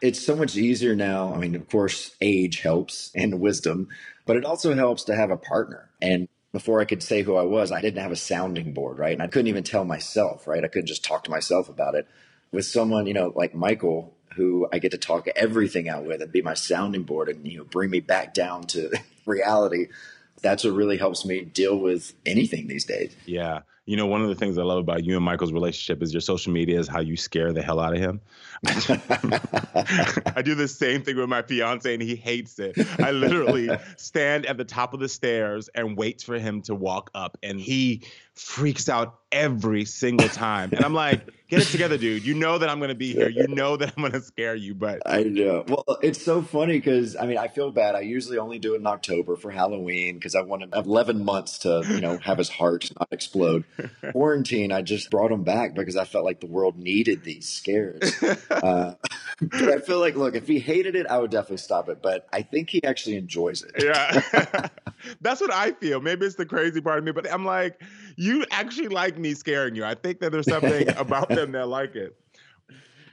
it's 0.02 0.24
so 0.24 0.34
much 0.34 0.56
easier 0.56 0.96
now. 0.96 1.32
I 1.32 1.38
mean, 1.38 1.54
of 1.54 1.68
course, 1.68 2.14
age 2.20 2.60
helps 2.60 3.12
and 3.14 3.40
wisdom, 3.40 3.88
but 4.26 4.36
it 4.36 4.44
also 4.44 4.74
helps 4.74 5.04
to 5.04 5.14
have 5.14 5.30
a 5.30 5.36
partner. 5.36 5.88
And 6.02 6.28
before 6.52 6.80
I 6.80 6.84
could 6.84 7.02
say 7.02 7.22
who 7.22 7.36
I 7.36 7.44
was, 7.44 7.70
I 7.70 7.80
didn't 7.80 8.02
have 8.02 8.10
a 8.10 8.16
sounding 8.16 8.74
board, 8.74 8.98
right? 8.98 9.12
And 9.12 9.22
I 9.22 9.28
couldn't 9.28 9.46
even 9.46 9.62
tell 9.62 9.84
myself, 9.84 10.46
right? 10.48 10.64
I 10.64 10.68
couldn't 10.68 10.88
just 10.88 11.04
talk 11.04 11.24
to 11.24 11.30
myself 11.30 11.68
about 11.68 11.94
it. 11.94 12.08
With 12.50 12.66
someone, 12.66 13.06
you 13.06 13.14
know, 13.14 13.32
like 13.34 13.54
Michael, 13.54 14.14
who 14.34 14.68
I 14.72 14.78
get 14.78 14.90
to 14.90 14.98
talk 14.98 15.28
everything 15.36 15.88
out 15.88 16.04
with 16.04 16.20
and 16.20 16.32
be 16.32 16.42
my 16.42 16.54
sounding 16.54 17.04
board 17.04 17.28
and, 17.28 17.46
you 17.46 17.58
know, 17.58 17.64
bring 17.64 17.88
me 17.88 18.00
back 18.00 18.34
down 18.34 18.64
to 18.68 18.90
reality. 19.24 19.86
that's 20.42 20.64
what 20.64 20.74
really 20.74 20.98
helps 20.98 21.24
me 21.24 21.44
deal 21.44 21.78
with 21.78 22.12
anything 22.26 22.66
these 22.66 22.84
days. 22.84 23.14
Yeah. 23.24 23.60
You 23.84 23.96
know, 23.96 24.06
one 24.06 24.22
of 24.22 24.28
the 24.28 24.36
things 24.36 24.58
I 24.58 24.62
love 24.62 24.78
about 24.78 25.04
you 25.04 25.16
and 25.16 25.24
Michael's 25.24 25.52
relationship 25.52 26.02
is 26.02 26.14
your 26.14 26.20
social 26.20 26.52
media 26.52 26.78
is 26.78 26.86
how 26.86 27.00
you 27.00 27.16
scare 27.16 27.52
the 27.52 27.62
hell 27.62 27.80
out 27.80 27.94
of 27.94 27.98
him. 27.98 28.20
I 28.64 30.42
do 30.44 30.54
the 30.54 30.68
same 30.68 31.02
thing 31.02 31.16
with 31.16 31.28
my 31.28 31.42
fiance 31.42 31.92
and 31.92 32.00
he 32.00 32.14
hates 32.14 32.60
it. 32.60 32.78
I 33.00 33.10
literally 33.10 33.70
stand 33.96 34.46
at 34.46 34.56
the 34.56 34.64
top 34.64 34.94
of 34.94 35.00
the 35.00 35.08
stairs 35.08 35.68
and 35.74 35.96
wait 35.96 36.22
for 36.22 36.38
him 36.38 36.62
to 36.62 36.76
walk 36.76 37.10
up 37.12 37.38
and 37.42 37.58
he 37.58 38.02
freaks 38.34 38.88
out 38.88 39.18
every 39.30 39.84
single 39.84 40.28
time. 40.28 40.70
And 40.72 40.84
I'm 40.84 40.94
like, 40.94 41.26
get 41.48 41.60
it 41.62 41.66
together, 41.66 41.98
dude. 41.98 42.24
You 42.24 42.34
know 42.34 42.58
that 42.58 42.68
I'm 42.68 42.78
going 42.78 42.88
to 42.88 42.94
be 42.94 43.12
here. 43.12 43.28
You 43.28 43.46
know 43.48 43.76
that 43.76 43.92
I'm 43.96 44.02
going 44.02 44.12
to 44.12 44.22
scare 44.22 44.54
you, 44.54 44.74
but 44.74 45.02
I 45.04 45.24
know. 45.24 45.64
Well, 45.66 45.98
it's 46.02 46.22
so 46.22 46.40
funny 46.40 46.78
because 46.78 47.16
I 47.16 47.26
mean, 47.26 47.38
I 47.38 47.48
feel 47.48 47.70
bad. 47.70 47.94
I 47.94 48.00
usually 48.00 48.38
only 48.38 48.58
do 48.58 48.74
it 48.74 48.78
in 48.78 48.86
October 48.86 49.36
for 49.36 49.50
Halloween 49.50 50.16
because 50.16 50.34
I 50.34 50.42
want 50.42 50.62
to 50.62 50.76
have 50.76 50.86
11 50.86 51.24
months 51.24 51.58
to, 51.58 51.82
you 51.88 52.00
know, 52.00 52.18
have 52.18 52.38
his 52.38 52.48
heart 52.48 52.90
not 52.98 53.08
explode. 53.10 53.64
Quarantine, 54.12 54.72
I 54.72 54.82
just 54.82 55.10
brought 55.10 55.30
him 55.30 55.44
back 55.44 55.74
because 55.74 55.96
I 55.96 56.04
felt 56.04 56.24
like 56.24 56.40
the 56.40 56.46
world 56.46 56.78
needed 56.78 57.24
these 57.24 57.48
scares. 57.48 58.12
Uh, 58.50 58.94
but 59.40 59.68
I 59.68 59.78
feel 59.78 59.98
like, 59.98 60.14
look, 60.14 60.36
if 60.36 60.46
he 60.46 60.58
hated 60.60 60.94
it, 60.94 61.06
I 61.06 61.18
would 61.18 61.30
definitely 61.30 61.56
stop 61.56 61.88
it. 61.88 62.00
But 62.00 62.28
I 62.32 62.42
think 62.42 62.70
he 62.70 62.82
actually 62.84 63.16
enjoys 63.16 63.62
it. 63.62 63.72
Yeah. 63.82 64.68
That's 65.20 65.40
what 65.40 65.52
I 65.52 65.72
feel. 65.72 66.00
Maybe 66.00 66.26
it's 66.26 66.36
the 66.36 66.46
crazy 66.46 66.80
part 66.80 66.98
of 66.98 67.04
me, 67.04 67.12
but 67.12 67.30
I'm 67.32 67.44
like, 67.44 67.82
you 68.16 68.44
actually 68.50 68.88
like 68.88 69.18
me 69.18 69.34
scaring 69.34 69.74
you. 69.74 69.84
I 69.84 69.94
think 69.94 70.20
that 70.20 70.30
there's 70.30 70.46
something 70.46 70.88
about 70.96 71.28
them 71.28 71.52
that 71.52 71.66
like 71.68 71.96
it. 71.96 72.16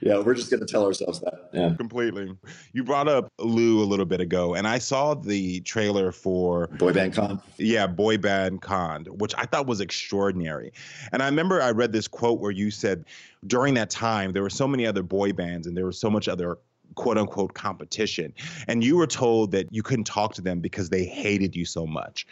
Yeah, 0.00 0.20
we're 0.20 0.34
just 0.34 0.50
going 0.50 0.60
to 0.60 0.66
tell 0.66 0.84
ourselves 0.86 1.20
that. 1.20 1.50
Yeah. 1.52 1.74
Completely. 1.76 2.32
You 2.72 2.84
brought 2.84 3.06
up 3.06 3.30
Lou 3.38 3.82
a 3.82 3.84
little 3.84 4.06
bit 4.06 4.20
ago, 4.20 4.54
and 4.54 4.66
I 4.66 4.78
saw 4.78 5.14
the 5.14 5.60
trailer 5.60 6.10
for 6.10 6.68
Boy 6.78 6.92
Band 6.92 7.14
Con. 7.14 7.40
Yeah, 7.58 7.86
Boy 7.86 8.16
Band 8.16 8.62
Con, 8.62 9.04
which 9.06 9.34
I 9.36 9.44
thought 9.44 9.66
was 9.66 9.80
extraordinary. 9.80 10.72
And 11.12 11.22
I 11.22 11.26
remember 11.26 11.60
I 11.60 11.70
read 11.70 11.92
this 11.92 12.08
quote 12.08 12.40
where 12.40 12.50
you 12.50 12.70
said 12.70 13.04
during 13.46 13.74
that 13.74 13.90
time, 13.90 14.32
there 14.32 14.42
were 14.42 14.50
so 14.50 14.66
many 14.66 14.86
other 14.86 15.02
boy 15.02 15.32
bands 15.32 15.66
and 15.66 15.76
there 15.76 15.86
was 15.86 16.00
so 16.00 16.08
much 16.08 16.28
other 16.28 16.58
quote 16.94 17.18
unquote 17.18 17.54
competition. 17.54 18.32
And 18.68 18.82
you 18.82 18.96
were 18.96 19.06
told 19.06 19.52
that 19.52 19.66
you 19.70 19.82
couldn't 19.82 20.04
talk 20.06 20.34
to 20.34 20.42
them 20.42 20.60
because 20.60 20.88
they 20.88 21.04
hated 21.04 21.54
you 21.54 21.66
so 21.66 21.86
much. 21.86 22.26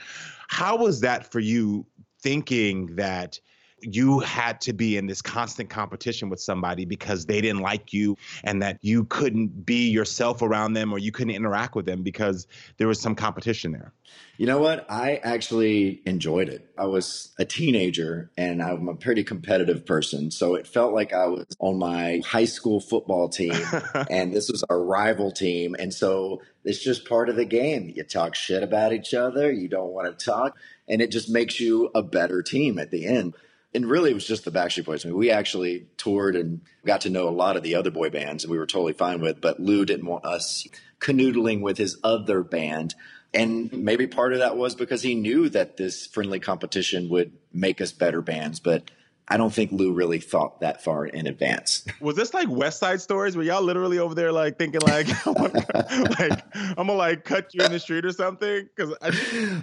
How 0.49 0.77
was 0.77 1.01
that 1.01 1.31
for 1.31 1.41
you 1.41 1.85
thinking 2.23 2.97
that? 2.97 3.41
You 3.82 4.20
had 4.20 4.61
to 4.62 4.73
be 4.73 4.97
in 4.97 5.06
this 5.06 5.23
constant 5.23 5.70
competition 5.70 6.28
with 6.28 6.40
somebody 6.40 6.85
because 6.85 7.26
they 7.26 7.40
didn't 7.40 7.61
like 7.61 7.92
you 7.92 8.16
and 8.44 8.62
that 8.62 8.78
you 8.82 9.04
couldn't 9.04 9.64
be 9.64 9.88
yourself 9.90 10.42
around 10.42 10.73
them 10.73 10.92
or 10.92 10.99
you 10.99 11.12
couldn't 11.12 11.35
interact 11.35 11.75
with 11.75 11.87
them 11.87 12.02
because 12.02 12.47
there 12.76 12.88
was 12.88 13.00
some 13.00 13.14
competition 13.14 13.73
there. 13.73 13.92
You 14.38 14.47
know 14.47 14.58
what? 14.58 14.87
I 14.88 15.16
actually 15.16 16.00
enjoyed 16.06 16.49
it. 16.49 16.70
I 16.78 16.87
was 16.87 17.35
a 17.38 17.44
teenager 17.44 18.30
and 18.37 18.62
I'm 18.62 18.88
a 18.88 18.94
pretty 18.94 19.25
competitive 19.25 19.85
person. 19.85 20.30
So 20.30 20.54
it 20.54 20.66
felt 20.66 20.94
like 20.94 21.12
I 21.12 21.26
was 21.26 21.47
on 21.58 21.78
my 21.78 22.23
high 22.25 22.44
school 22.44 22.80
football 22.80 23.28
team 23.28 23.52
and 24.11 24.32
this 24.32 24.49
was 24.49 24.62
our 24.64 24.82
rival 24.82 25.32
team. 25.32 25.75
And 25.78 25.92
so 25.92 26.40
it's 26.64 26.82
just 26.82 27.08
part 27.08 27.28
of 27.28 27.37
the 27.37 27.44
game. 27.44 27.92
You 27.94 28.04
talk 28.04 28.35
shit 28.35 28.62
about 28.62 28.92
each 28.92 29.12
other, 29.12 29.50
you 29.50 29.68
don't 29.68 29.92
want 29.92 30.18
to 30.18 30.25
talk, 30.25 30.56
and 30.88 31.02
it 31.02 31.11
just 31.11 31.28
makes 31.28 31.58
you 31.58 31.90
a 31.94 32.02
better 32.02 32.42
team 32.42 32.78
at 32.78 32.90
the 32.90 33.06
end 33.06 33.35
and 33.75 33.87
really 33.87 34.11
it 34.11 34.15
was 34.15 34.27
just 34.27 34.45
the 34.45 34.51
Backstreet 34.51 34.87
Boys. 34.87 35.05
I 35.05 35.09
mean, 35.09 35.19
we 35.19 35.31
actually 35.31 35.87
toured 35.97 36.37
and 36.37 36.61
got 36.87 37.03
to 37.03 37.11
know 37.11 37.29
a 37.29 37.31
lot 37.31 37.57
of 37.57 37.63
the 37.63 37.75
other 37.75 37.91
boy 37.91 38.11
bands, 38.11 38.45
and 38.45 38.51
we 38.51 38.59
were 38.59 38.67
totally 38.67 38.95
fine 38.95 39.21
with. 39.21 39.41
But 39.41 39.61
Lou 39.61 39.85
didn't 39.85 40.07
want 40.07 40.25
us 40.25 40.67
canoodling 41.01 41.61
with 41.61 41.79
his 41.79 41.99
other 42.03 42.43
band, 42.43 42.95
and 43.35 43.73
maybe 43.73 44.07
part 44.07 44.33
of 44.33 44.39
that 44.39 44.57
was 44.57 44.75
because 44.75 45.03
he 45.03 45.15
knew 45.15 45.49
that 45.51 45.77
this 45.77 46.07
friendly 46.07 46.41
competition 46.41 47.09
would 47.11 47.33
make 47.53 47.81
us 47.81 47.93
better 47.93 48.23
bands. 48.23 48.59
But 48.59 48.91
I 49.30 49.37
don't 49.37 49.52
think 49.52 49.73
Lou 49.73 49.92
really 49.92 50.20
thought 50.20 50.61
that 50.61 50.82
far 50.82 51.04
in 51.06 51.26
advance. 51.26 51.85
Was 52.00 52.16
this 52.16 52.32
like 52.32 52.49
West 52.49 52.78
Side 52.78 53.00
Stories? 53.00 53.37
Were 53.37 53.42
y'all 53.42 53.62
literally 53.62 53.99
over 53.99 54.14
there 54.14 54.32
like 54.32 54.56
thinking 54.56 54.80
like, 54.80 55.06
like 55.26 56.42
I'm 56.54 56.87
gonna 56.87 56.94
like 56.94 57.25
cut 57.25 57.52
you 57.52 57.62
in 57.64 57.73
the 57.73 57.78
street 57.78 58.06
or 58.06 58.12
something? 58.12 58.68
Because 58.75 58.97
I... 59.02 59.08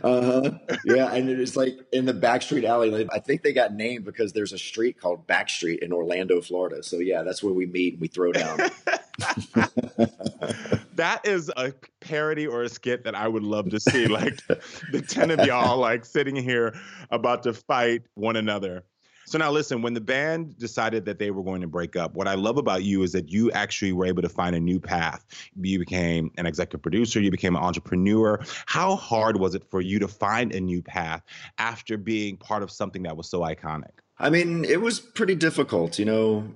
uh 0.04 0.42
huh, 0.42 0.52
yeah, 0.86 1.12
and 1.14 1.30
it's 1.30 1.56
like 1.56 1.80
in 1.92 2.06
the 2.06 2.14
Backstreet 2.14 2.64
Alley. 2.64 3.08
I 3.12 3.20
think 3.20 3.42
they 3.42 3.54
got 3.54 3.74
named 3.74 4.06
because 4.06 4.34
there's 4.34 4.54
a 4.54 4.58
street 4.60 5.00
called 5.00 5.26
Backstreet 5.28 5.80
in 5.80 5.92
Orlando, 5.92 6.42
Florida. 6.42 6.84
So 6.84 7.00
yeah, 7.00 7.24
that's 7.24 7.42
where 7.42 7.54
we 7.54 7.66
meet 7.66 7.94
and 7.94 8.02
we 8.02 8.08
throw 8.08 8.32
down. 8.32 8.58
that 10.96 11.22
is 11.24 11.52
a 11.58 11.74
parody 12.02 12.46
or 12.46 12.64
a 12.64 12.70
skit 12.70 13.04
that 13.06 13.16
I 13.16 13.28
would 13.28 13.44
love 13.44 13.70
to 13.72 13.80
see. 13.80 14.06
Like 14.08 14.46
the 14.92 15.02
ten 15.02 15.32
of 15.32 15.46
y'all 15.46 15.78
like 15.78 16.06
sitting 16.06 16.36
here 16.36 16.76
about 17.10 17.44
to 17.44 17.54
fight 17.54 18.04
one 18.14 18.36
another. 18.36 18.84
So 19.26 19.38
now 19.38 19.52
listen, 19.52 19.82
when 19.82 19.94
the 19.94 20.02
band 20.02 20.58
decided 20.58 21.06
that 21.06 21.20
they 21.20 21.32
were 21.32 21.44
going 21.44 21.62
to 21.62 21.68
break 21.68 21.96
up, 21.96 22.16
what 22.16 22.28
I 22.28 22.36
love 22.36 22.58
about 22.58 22.84
you 22.84 23.04
is 23.04 23.12
that 23.14 23.30
you 23.30 23.52
actually 23.52 23.92
were 23.92 24.06
able 24.06 24.22
to 24.22 24.30
find 24.30 24.56
a 24.56 24.60
new 24.60 24.80
path. 24.80 25.26
You 25.60 25.80
became 25.80 26.32
an 26.38 26.46
executive 26.46 26.82
producer, 26.82 27.20
you 27.20 27.32
became 27.32 27.56
an 27.56 27.64
entrepreneur. 27.64 28.40
How 28.66 28.96
hard 28.96 29.38
was 29.38 29.56
it 29.56 29.64
for 29.70 29.82
you 29.82 30.00
to 30.00 30.08
find 30.08 30.54
a 30.54 30.60
new 30.60 30.82
path 30.82 31.24
after 31.58 31.98
being 31.98 32.38
part 32.38 32.64
of 32.64 32.72
something 32.72 33.04
that 33.04 33.18
was 33.18 33.30
so 33.30 33.42
iconic? 33.42 33.92
I 34.18 34.30
mean, 34.30 34.64
it 34.64 34.82
was 34.82 35.00
pretty 35.00 35.36
difficult, 35.36 36.00
you 36.00 36.06
know. 36.06 36.56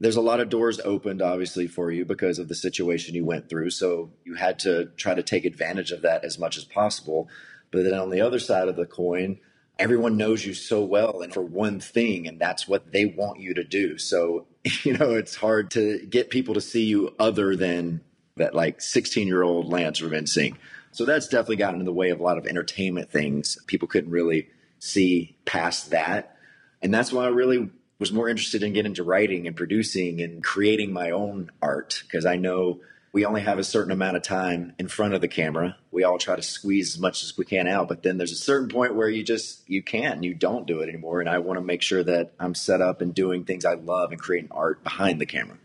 There's 0.00 0.16
a 0.16 0.20
lot 0.20 0.38
of 0.38 0.48
doors 0.48 0.78
opened, 0.84 1.22
obviously, 1.22 1.66
for 1.66 1.90
you 1.90 2.04
because 2.04 2.38
of 2.38 2.48
the 2.48 2.54
situation 2.54 3.14
you 3.14 3.24
went 3.24 3.48
through. 3.48 3.70
So 3.70 4.10
you 4.24 4.34
had 4.34 4.58
to 4.60 4.90
try 4.96 5.14
to 5.14 5.22
take 5.22 5.44
advantage 5.44 5.90
of 5.90 6.02
that 6.02 6.24
as 6.24 6.38
much 6.38 6.56
as 6.56 6.64
possible. 6.64 7.28
But 7.72 7.82
then 7.82 7.94
on 7.94 8.10
the 8.10 8.20
other 8.20 8.38
side 8.38 8.68
of 8.68 8.76
the 8.76 8.86
coin, 8.86 9.38
everyone 9.78 10.16
knows 10.16 10.44
you 10.44 10.54
so 10.54 10.82
well 10.82 11.20
and 11.22 11.32
for 11.32 11.42
one 11.42 11.78
thing 11.78 12.26
and 12.26 12.40
that's 12.40 12.66
what 12.66 12.92
they 12.92 13.06
want 13.06 13.40
you 13.40 13.54
to 13.54 13.64
do. 13.64 13.98
So 13.98 14.46
you 14.82 14.96
know 14.96 15.14
it's 15.14 15.36
hard 15.36 15.70
to 15.72 16.04
get 16.06 16.30
people 16.30 16.54
to 16.54 16.60
see 16.60 16.84
you 16.84 17.14
other 17.18 17.56
than 17.56 18.00
that 18.36 18.54
like 18.54 18.80
16 18.80 19.26
year 19.26 19.42
old 19.42 19.68
lance 19.68 19.98
from 19.98 20.10
NSYNC. 20.10 20.54
so 20.92 21.04
that's 21.04 21.28
definitely 21.28 21.56
gotten 21.56 21.80
in 21.80 21.86
the 21.86 21.92
way 21.92 22.10
of 22.10 22.20
a 22.20 22.22
lot 22.22 22.38
of 22.38 22.46
entertainment 22.46 23.10
things. 23.10 23.58
People 23.66 23.88
couldn't 23.88 24.10
really 24.10 24.48
see 24.78 25.36
past 25.44 25.90
that. 25.90 26.36
And 26.82 26.94
that's 26.94 27.12
why 27.12 27.24
i 27.24 27.28
really 27.28 27.70
was 27.98 28.12
more 28.12 28.28
interested 28.28 28.62
in 28.62 28.72
getting 28.72 28.92
into 28.92 29.02
writing 29.02 29.46
and 29.46 29.56
producing 29.56 30.20
and 30.20 30.42
creating 30.42 30.92
my 30.92 31.10
own 31.10 31.50
art 31.60 32.02
because 32.06 32.24
i 32.24 32.36
know 32.36 32.80
we 33.12 33.24
only 33.24 33.40
have 33.40 33.58
a 33.58 33.64
certain 33.64 33.92
amount 33.92 34.16
of 34.16 34.22
time 34.22 34.74
in 34.78 34.88
front 34.88 35.14
of 35.14 35.20
the 35.20 35.28
camera. 35.28 35.76
We 35.90 36.04
all 36.04 36.18
try 36.18 36.36
to 36.36 36.42
squeeze 36.42 36.94
as 36.94 37.00
much 37.00 37.22
as 37.22 37.36
we 37.36 37.44
can 37.44 37.66
out, 37.66 37.88
but 37.88 38.02
then 38.02 38.18
there's 38.18 38.32
a 38.32 38.36
certain 38.36 38.68
point 38.68 38.94
where 38.94 39.08
you 39.08 39.22
just 39.22 39.68
you 39.68 39.82
can't, 39.82 40.22
you 40.22 40.34
don't 40.34 40.66
do 40.66 40.80
it 40.80 40.88
anymore. 40.88 41.20
And 41.20 41.28
I 41.28 41.38
want 41.38 41.58
to 41.58 41.64
make 41.64 41.82
sure 41.82 42.02
that 42.02 42.32
I'm 42.38 42.54
set 42.54 42.80
up 42.80 43.00
and 43.00 43.14
doing 43.14 43.44
things 43.44 43.64
I 43.64 43.74
love 43.74 44.12
and 44.12 44.20
creating 44.20 44.50
art 44.52 44.82
behind 44.84 45.20
the 45.20 45.26
camera. 45.26 45.58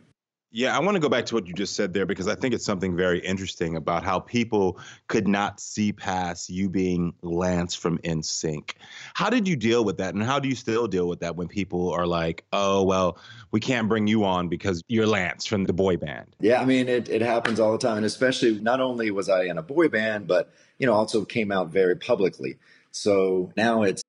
Yeah, 0.55 0.77
I 0.77 0.79
want 0.81 0.93
to 0.93 0.99
go 0.99 1.09
back 1.09 1.25
to 1.25 1.33
what 1.33 1.47
you 1.47 1.53
just 1.55 1.75
said 1.75 1.95
there 1.95 2.05
because 2.05 2.27
I 2.27 2.35
think 2.35 2.53
it's 2.53 2.63
something 2.63 2.95
very 2.95 3.17
interesting 3.21 3.75
about 3.75 4.03
how 4.03 4.19
people 4.19 4.77
could 5.07 5.27
not 5.27 5.59
see 5.59 5.91
past 5.91 6.47
you 6.47 6.69
being 6.69 7.15
Lance 7.23 7.73
from 7.73 7.97
NSYNC. 7.97 8.73
How 9.15 9.31
did 9.31 9.47
you 9.47 9.55
deal 9.55 9.83
with 9.83 9.97
that? 9.97 10.13
And 10.13 10.21
how 10.21 10.37
do 10.37 10.47
you 10.47 10.53
still 10.53 10.87
deal 10.87 11.07
with 11.07 11.21
that 11.21 11.35
when 11.35 11.47
people 11.47 11.91
are 11.91 12.05
like, 12.05 12.45
oh, 12.53 12.83
well, 12.83 13.17
we 13.49 13.59
can't 13.59 13.89
bring 13.89 14.05
you 14.05 14.25
on 14.25 14.47
because 14.47 14.83
you're 14.87 15.07
Lance 15.07 15.47
from 15.47 15.63
the 15.63 15.73
boy 15.73 15.97
band? 15.97 16.35
Yeah, 16.39 16.61
I 16.61 16.65
mean, 16.65 16.87
it, 16.87 17.09
it 17.09 17.23
happens 17.23 17.59
all 17.59 17.71
the 17.71 17.79
time. 17.79 17.97
And 17.97 18.05
especially 18.05 18.59
not 18.59 18.79
only 18.79 19.09
was 19.09 19.29
I 19.29 19.45
in 19.45 19.57
a 19.57 19.63
boy 19.63 19.87
band, 19.87 20.27
but, 20.27 20.53
you 20.77 20.85
know, 20.85 20.93
also 20.93 21.25
came 21.25 21.51
out 21.51 21.69
very 21.69 21.95
publicly. 21.95 22.59
So 22.91 23.51
now 23.57 23.81
it's. 23.81 24.03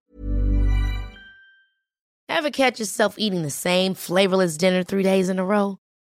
Ever 2.29 2.51
catch 2.51 2.81
yourself 2.81 3.15
eating 3.17 3.41
the 3.41 3.49
same 3.49 3.95
flavorless 3.95 4.59
dinner 4.59 4.83
three 4.83 5.03
days 5.03 5.31
in 5.31 5.39
a 5.39 5.45
row? 5.45 5.79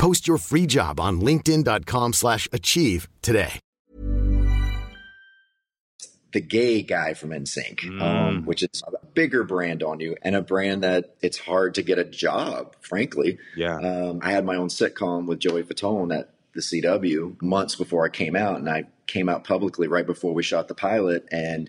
Post 0.00 0.26
your 0.26 0.38
free 0.38 0.64
job 0.64 0.98
on 0.98 1.20
linkedin.com 1.20 2.14
slash 2.14 2.48
achieve 2.54 3.06
today. 3.20 3.60
The 6.32 6.40
gay 6.40 6.80
guy 6.80 7.12
from 7.12 7.30
NSYNC, 7.30 8.00
um, 8.00 8.46
which 8.46 8.62
is 8.62 8.82
a 8.86 9.06
bigger 9.08 9.44
brand 9.44 9.82
on 9.82 10.00
you 10.00 10.16
and 10.22 10.34
a 10.34 10.40
brand 10.40 10.84
that 10.84 11.16
it's 11.20 11.36
hard 11.36 11.74
to 11.74 11.82
get 11.82 11.98
a 11.98 12.04
job, 12.04 12.76
frankly. 12.80 13.38
Yeah. 13.54 13.76
Um, 13.76 14.20
I 14.22 14.30
had 14.30 14.46
my 14.46 14.56
own 14.56 14.68
sitcom 14.68 15.26
with 15.26 15.38
Joey 15.38 15.64
Fatone 15.64 16.18
at 16.18 16.30
the 16.54 16.62
CW 16.62 17.42
months 17.42 17.74
before 17.74 18.06
I 18.06 18.08
came 18.08 18.36
out, 18.36 18.56
and 18.56 18.70
I 18.70 18.84
came 19.06 19.28
out 19.28 19.44
publicly 19.44 19.86
right 19.86 20.06
before 20.06 20.32
we 20.32 20.42
shot 20.42 20.68
the 20.68 20.74
pilot. 20.74 21.28
And 21.30 21.68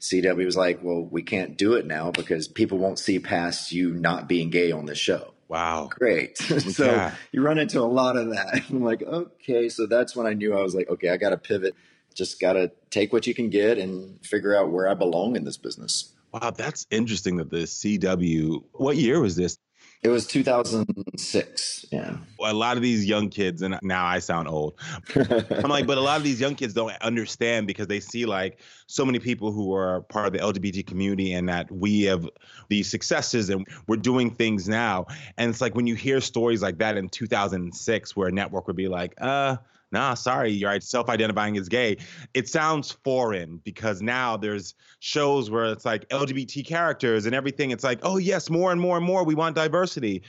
CW 0.00 0.44
was 0.44 0.56
like, 0.56 0.82
"Well, 0.82 1.02
we 1.02 1.22
can't 1.22 1.56
do 1.56 1.74
it 1.74 1.86
now 1.86 2.10
because 2.10 2.46
people 2.46 2.76
won't 2.76 2.98
see 2.98 3.20
past 3.20 3.72
you 3.72 3.94
not 3.94 4.28
being 4.28 4.50
gay 4.50 4.70
on 4.70 4.84
this 4.84 4.98
show." 4.98 5.33
Wow. 5.48 5.88
Great. 5.90 6.38
so 6.38 6.86
Yeah. 6.86 7.14
you 7.32 7.42
run 7.42 7.58
into 7.58 7.80
a 7.80 7.82
lot 7.82 8.16
of 8.16 8.30
that. 8.30 8.62
I'm 8.70 8.82
like, 8.82 9.02
okay, 9.02 9.68
so 9.68 9.86
that's 9.86 10.16
when 10.16 10.26
I 10.26 10.32
knew 10.32 10.56
I 10.56 10.62
was 10.62 10.74
like, 10.74 10.88
okay, 10.88 11.10
I 11.10 11.16
got 11.16 11.30
to 11.30 11.36
pivot. 11.36 11.74
Just 12.14 12.40
got 12.40 12.52
to 12.54 12.70
take 12.90 13.12
what 13.12 13.26
you 13.26 13.34
can 13.34 13.50
get 13.50 13.76
and 13.78 14.24
figure 14.24 14.56
out 14.56 14.70
where 14.70 14.88
I 14.88 14.94
belong 14.94 15.36
in 15.36 15.44
this 15.44 15.56
business. 15.56 16.12
Wow, 16.32 16.50
that's 16.50 16.86
interesting 16.90 17.36
that 17.36 17.50
the 17.50 17.58
CW, 17.58 18.62
what 18.72 18.96
year 18.96 19.20
was 19.20 19.36
this? 19.36 19.56
It 20.04 20.10
was 20.10 20.26
2006. 20.26 21.86
Yeah. 21.90 22.18
A 22.38 22.52
lot 22.52 22.76
of 22.76 22.82
these 22.82 23.06
young 23.06 23.30
kids, 23.30 23.62
and 23.62 23.78
now 23.82 24.04
I 24.04 24.18
sound 24.18 24.48
old. 24.48 24.78
I'm 25.16 25.70
like, 25.70 25.86
but 25.86 25.96
a 25.96 26.02
lot 26.02 26.18
of 26.18 26.24
these 26.24 26.38
young 26.38 26.56
kids 26.56 26.74
don't 26.74 26.92
understand 27.00 27.66
because 27.66 27.86
they 27.86 28.00
see 28.00 28.26
like 28.26 28.60
so 28.86 29.06
many 29.06 29.18
people 29.18 29.50
who 29.50 29.74
are 29.74 30.02
part 30.02 30.26
of 30.26 30.34
the 30.34 30.40
LGBT 30.40 30.86
community 30.86 31.32
and 31.32 31.48
that 31.48 31.72
we 31.72 32.02
have 32.02 32.28
these 32.68 32.90
successes 32.90 33.48
and 33.48 33.66
we're 33.86 33.96
doing 33.96 34.30
things 34.30 34.68
now. 34.68 35.06
And 35.38 35.48
it's 35.48 35.62
like 35.62 35.74
when 35.74 35.86
you 35.86 35.94
hear 35.94 36.20
stories 36.20 36.60
like 36.60 36.76
that 36.78 36.98
in 36.98 37.08
2006, 37.08 38.14
where 38.14 38.28
a 38.28 38.32
network 38.32 38.66
would 38.66 38.76
be 38.76 38.88
like, 38.88 39.14
uh, 39.22 39.56
nah, 39.92 40.14
sorry, 40.14 40.50
you're 40.50 40.80
self-identifying 40.80 41.56
as 41.56 41.68
gay. 41.68 41.96
It 42.34 42.48
sounds 42.48 42.92
foreign 42.92 43.58
because 43.64 44.02
now 44.02 44.36
there's 44.36 44.74
shows 45.00 45.50
where 45.50 45.66
it's 45.66 45.84
like 45.84 46.08
LGBT 46.08 46.66
characters 46.66 47.26
and 47.26 47.34
everything. 47.34 47.70
It's 47.70 47.84
like, 47.84 48.00
oh 48.02 48.18
yes, 48.18 48.50
more 48.50 48.72
and 48.72 48.80
more 48.80 48.96
and 48.96 49.06
more. 49.06 49.24
We 49.24 49.34
want 49.34 49.54
diversity. 49.54 50.22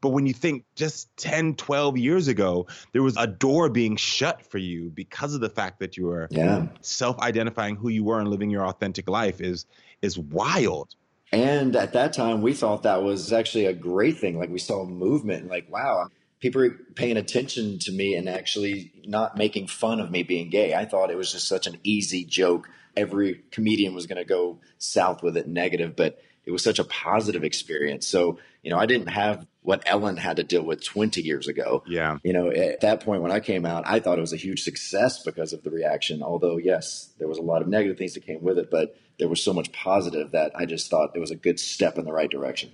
But 0.00 0.08
when 0.08 0.26
you 0.26 0.32
think 0.32 0.64
just 0.74 1.16
10, 1.18 1.54
12 1.54 1.96
years 1.96 2.26
ago, 2.26 2.66
there 2.92 3.04
was 3.04 3.16
a 3.16 3.26
door 3.28 3.68
being 3.68 3.94
shut 3.94 4.44
for 4.44 4.58
you 4.58 4.90
because 4.90 5.32
of 5.32 5.40
the 5.40 5.48
fact 5.48 5.78
that 5.78 5.96
you 5.96 6.06
were 6.06 6.28
Yeah. 6.30 6.66
self-identifying 6.80 7.76
who 7.76 7.88
you 7.88 8.02
were 8.02 8.18
and 8.18 8.28
living 8.28 8.50
your 8.50 8.66
authentic 8.66 9.08
life 9.08 9.40
is 9.40 9.64
is 10.02 10.18
wild. 10.18 10.96
And 11.30 11.76
at 11.76 11.92
that 11.94 12.12
time, 12.12 12.42
we 12.42 12.52
thought 12.52 12.82
that 12.82 13.02
was 13.02 13.32
actually 13.32 13.66
a 13.66 13.72
great 13.72 14.18
thing. 14.18 14.38
Like 14.38 14.50
we 14.50 14.58
saw 14.58 14.84
movement, 14.84 15.48
like, 15.48 15.70
wow, 15.70 16.08
people 16.42 16.60
are 16.60 16.70
paying 16.96 17.16
attention 17.16 17.78
to 17.78 17.92
me 17.92 18.14
and 18.16 18.28
actually 18.28 18.92
not 19.06 19.38
making 19.38 19.68
fun 19.68 20.00
of 20.00 20.10
me 20.10 20.24
being 20.24 20.50
gay. 20.50 20.74
I 20.74 20.84
thought 20.84 21.10
it 21.10 21.16
was 21.16 21.30
just 21.30 21.46
such 21.46 21.68
an 21.68 21.78
easy 21.84 22.24
joke. 22.24 22.68
Every 22.96 23.44
comedian 23.52 23.94
was 23.94 24.06
going 24.06 24.18
to 24.18 24.24
go 24.24 24.58
south 24.76 25.22
with 25.22 25.36
it, 25.36 25.46
negative, 25.46 25.94
but 25.94 26.20
it 26.44 26.50
was 26.50 26.64
such 26.64 26.80
a 26.80 26.84
positive 26.84 27.44
experience. 27.44 28.08
So, 28.08 28.40
you 28.60 28.70
know, 28.70 28.76
I 28.76 28.86
didn't 28.86 29.06
have 29.06 29.46
what 29.60 29.84
Ellen 29.86 30.16
had 30.16 30.38
to 30.38 30.42
deal 30.42 30.64
with 30.64 30.84
20 30.84 31.22
years 31.22 31.46
ago. 31.46 31.84
Yeah. 31.86 32.18
You 32.24 32.32
know, 32.32 32.50
at 32.50 32.80
that 32.80 33.04
point 33.04 33.22
when 33.22 33.30
I 33.30 33.38
came 33.38 33.64
out, 33.64 33.84
I 33.86 34.00
thought 34.00 34.18
it 34.18 34.22
was 34.22 34.32
a 34.32 34.36
huge 34.36 34.64
success 34.64 35.22
because 35.22 35.52
of 35.52 35.62
the 35.62 35.70
reaction. 35.70 36.24
Although, 36.24 36.56
yes, 36.56 37.10
there 37.20 37.28
was 37.28 37.38
a 37.38 37.42
lot 37.42 37.62
of 37.62 37.68
negative 37.68 37.96
things 37.96 38.14
that 38.14 38.26
came 38.26 38.42
with 38.42 38.58
it, 38.58 38.68
but 38.68 38.96
there 39.20 39.28
was 39.28 39.40
so 39.40 39.54
much 39.54 39.70
positive 39.70 40.32
that 40.32 40.50
I 40.56 40.66
just 40.66 40.90
thought 40.90 41.14
it 41.14 41.20
was 41.20 41.30
a 41.30 41.36
good 41.36 41.60
step 41.60 41.98
in 41.98 42.04
the 42.04 42.12
right 42.12 42.30
direction. 42.30 42.72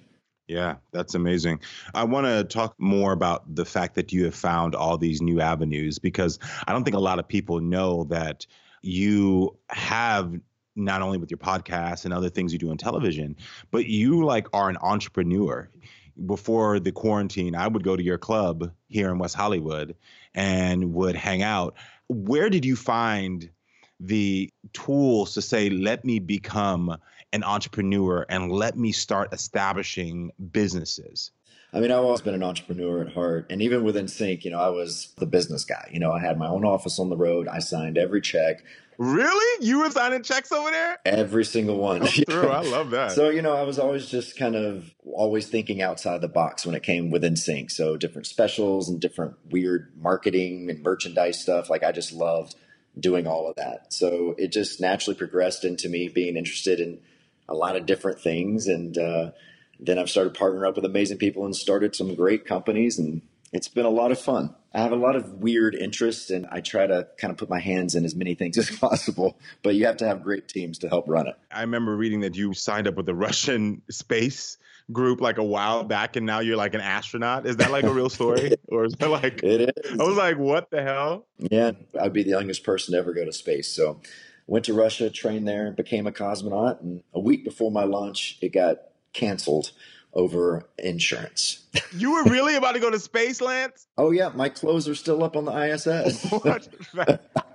Yeah, 0.48 0.76
that's 0.92 1.14
amazing. 1.14 1.60
I 1.94 2.04
want 2.04 2.26
to 2.26 2.42
talk 2.42 2.74
more 2.78 3.12
about 3.12 3.54
the 3.54 3.66
fact 3.66 3.94
that 3.96 4.12
you 4.14 4.24
have 4.24 4.34
found 4.34 4.74
all 4.74 4.96
these 4.96 5.20
new 5.20 5.42
avenues 5.42 5.98
because 5.98 6.38
I 6.66 6.72
don't 6.72 6.84
think 6.84 6.96
a 6.96 7.00
lot 7.00 7.18
of 7.18 7.28
people 7.28 7.60
know 7.60 8.04
that 8.04 8.46
you 8.80 9.58
have 9.68 10.32
not 10.74 11.02
only 11.02 11.18
with 11.18 11.30
your 11.30 11.38
podcast 11.38 12.06
and 12.06 12.14
other 12.14 12.30
things 12.30 12.52
you 12.52 12.58
do 12.58 12.70
on 12.70 12.78
television, 12.78 13.36
but 13.70 13.86
you 13.86 14.24
like 14.24 14.46
are 14.54 14.70
an 14.70 14.78
entrepreneur. 14.80 15.68
Before 16.24 16.80
the 16.80 16.92
quarantine, 16.92 17.54
I 17.54 17.68
would 17.68 17.84
go 17.84 17.94
to 17.94 18.02
your 18.02 18.18
club 18.18 18.72
here 18.88 19.10
in 19.10 19.18
West 19.18 19.36
Hollywood 19.36 19.96
and 20.34 20.94
would 20.94 21.14
hang 21.14 21.42
out. 21.42 21.74
Where 22.08 22.48
did 22.48 22.64
you 22.64 22.74
find 22.74 23.50
the 24.00 24.50
tools 24.72 25.34
to 25.34 25.42
say, 25.42 25.70
let 25.70 26.04
me 26.04 26.18
become 26.18 26.96
an 27.32 27.44
entrepreneur 27.44 28.24
and 28.28 28.50
let 28.50 28.76
me 28.76 28.92
start 28.92 29.32
establishing 29.32 30.30
businesses? 30.52 31.30
I 31.72 31.80
mean, 31.80 31.90
I've 31.90 31.98
always 31.98 32.22
been 32.22 32.34
an 32.34 32.42
entrepreneur 32.42 33.02
at 33.02 33.12
heart. 33.12 33.46
And 33.50 33.60
even 33.60 33.84
with 33.84 33.94
NSYNC, 33.94 34.44
you 34.44 34.50
know, 34.50 34.58
I 34.58 34.70
was 34.70 35.12
the 35.18 35.26
business 35.26 35.64
guy. 35.64 35.90
You 35.92 36.00
know, 36.00 36.10
I 36.10 36.20
had 36.20 36.38
my 36.38 36.48
own 36.48 36.64
office 36.64 36.98
on 36.98 37.10
the 37.10 37.16
road. 37.16 37.46
I 37.46 37.58
signed 37.58 37.98
every 37.98 38.22
check, 38.22 38.62
Really? 38.98 39.64
You 39.64 39.78
were 39.78 39.90
signing 39.90 40.24
checks 40.24 40.50
over 40.50 40.70
there? 40.70 40.98
every 41.06 41.44
single 41.44 41.76
one. 41.76 42.04
Through. 42.04 42.48
I 42.48 42.62
love 42.62 42.90
that. 42.90 43.12
So, 43.12 43.30
you 43.30 43.42
know, 43.42 43.54
I 43.54 43.62
was 43.62 43.78
always 43.78 44.06
just 44.06 44.36
kind 44.36 44.56
of 44.56 44.92
always 45.04 45.46
thinking 45.46 45.80
outside 45.80 46.20
the 46.20 46.28
box 46.28 46.66
when 46.66 46.74
it 46.74 46.82
came 46.82 47.10
with 47.10 47.22
NSYNC. 47.22 47.70
So 47.70 47.96
different 47.96 48.26
specials 48.26 48.88
and 48.88 49.00
different 49.00 49.36
weird 49.50 49.92
marketing 49.96 50.68
and 50.68 50.82
merchandise 50.82 51.40
stuff. 51.40 51.70
Like 51.70 51.84
I 51.84 51.92
just 51.92 52.12
loved 52.12 52.56
doing 52.98 53.28
all 53.28 53.48
of 53.48 53.54
that. 53.54 53.92
So 53.92 54.34
it 54.36 54.50
just 54.50 54.80
naturally 54.80 55.16
progressed 55.16 55.64
into 55.64 55.88
me 55.88 56.08
being 56.08 56.36
interested 56.36 56.80
in 56.80 56.98
a 57.48 57.54
lot 57.54 57.76
of 57.76 57.86
different 57.86 58.20
things. 58.20 58.66
And 58.66 58.96
uh, 58.96 59.30
then 59.80 59.98
I've 59.98 60.10
started 60.10 60.34
partnering 60.34 60.68
up 60.68 60.76
with 60.76 60.84
amazing 60.84 61.18
people 61.18 61.44
and 61.44 61.54
started 61.54 61.94
some 61.94 62.14
great 62.14 62.44
companies. 62.44 62.98
And 62.98 63.22
it's 63.52 63.68
been 63.68 63.86
a 63.86 63.90
lot 63.90 64.12
of 64.12 64.20
fun. 64.20 64.54
I 64.74 64.80
have 64.80 64.92
a 64.92 64.96
lot 64.96 65.16
of 65.16 65.34
weird 65.34 65.74
interests 65.74 66.30
and 66.30 66.46
I 66.50 66.60
try 66.60 66.86
to 66.86 67.08
kind 67.16 67.30
of 67.30 67.38
put 67.38 67.48
my 67.48 67.58
hands 67.58 67.94
in 67.94 68.04
as 68.04 68.14
many 68.14 68.34
things 68.34 68.58
as 68.58 68.70
possible, 68.70 69.38
but 69.62 69.74
you 69.74 69.86
have 69.86 69.96
to 69.98 70.06
have 70.06 70.22
great 70.22 70.48
teams 70.48 70.78
to 70.78 70.88
help 70.88 71.08
run 71.08 71.26
it. 71.26 71.36
I 71.50 71.62
remember 71.62 71.96
reading 71.96 72.20
that 72.20 72.36
you 72.36 72.52
signed 72.52 72.86
up 72.86 72.94
with 72.94 73.06
the 73.06 73.14
Russian 73.14 73.82
space 73.90 74.58
group 74.90 75.20
like 75.20 75.38
a 75.38 75.44
while 75.44 75.84
back 75.84 76.16
and 76.16 76.24
now 76.26 76.40
you're 76.40 76.56
like 76.56 76.74
an 76.74 76.80
astronaut. 76.80 77.46
Is 77.46 77.56
that 77.56 77.70
like 77.70 77.84
a 77.84 77.92
real 77.92 78.10
story? 78.10 78.52
or 78.68 78.84
is 78.84 78.94
that 78.94 79.08
like 79.08 79.42
It 79.42 79.74
is. 79.74 80.00
I 80.00 80.04
was 80.04 80.16
like, 80.16 80.38
what 80.38 80.70
the 80.70 80.82
hell? 80.82 81.26
Yeah, 81.38 81.72
I'd 81.98 82.12
be 82.12 82.22
the 82.22 82.30
youngest 82.30 82.64
person 82.64 82.92
to 82.92 82.98
ever 82.98 83.14
go 83.14 83.24
to 83.24 83.32
space. 83.32 83.68
So 83.68 84.00
went 84.48 84.64
to 84.64 84.74
Russia, 84.74 85.10
trained 85.10 85.46
there, 85.46 85.70
became 85.70 86.08
a 86.08 86.12
cosmonaut, 86.12 86.80
and 86.80 87.02
a 87.14 87.20
week 87.20 87.44
before 87.44 87.70
my 87.70 87.84
launch, 87.84 88.38
it 88.40 88.52
got 88.52 88.78
canceled 89.12 89.70
over 90.12 90.68
insurance. 90.78 91.64
You 91.96 92.12
were 92.12 92.24
really 92.24 92.54
about 92.54 92.72
to 92.72 92.80
go 92.80 92.90
to 92.90 92.98
space, 92.98 93.40
Lance? 93.40 93.86
oh 93.96 94.10
yeah, 94.10 94.30
my 94.34 94.50
clothes 94.50 94.88
are 94.88 94.94
still 94.94 95.24
up 95.24 95.36
on 95.36 95.46
the 95.46 95.52
ISS. 95.52 96.30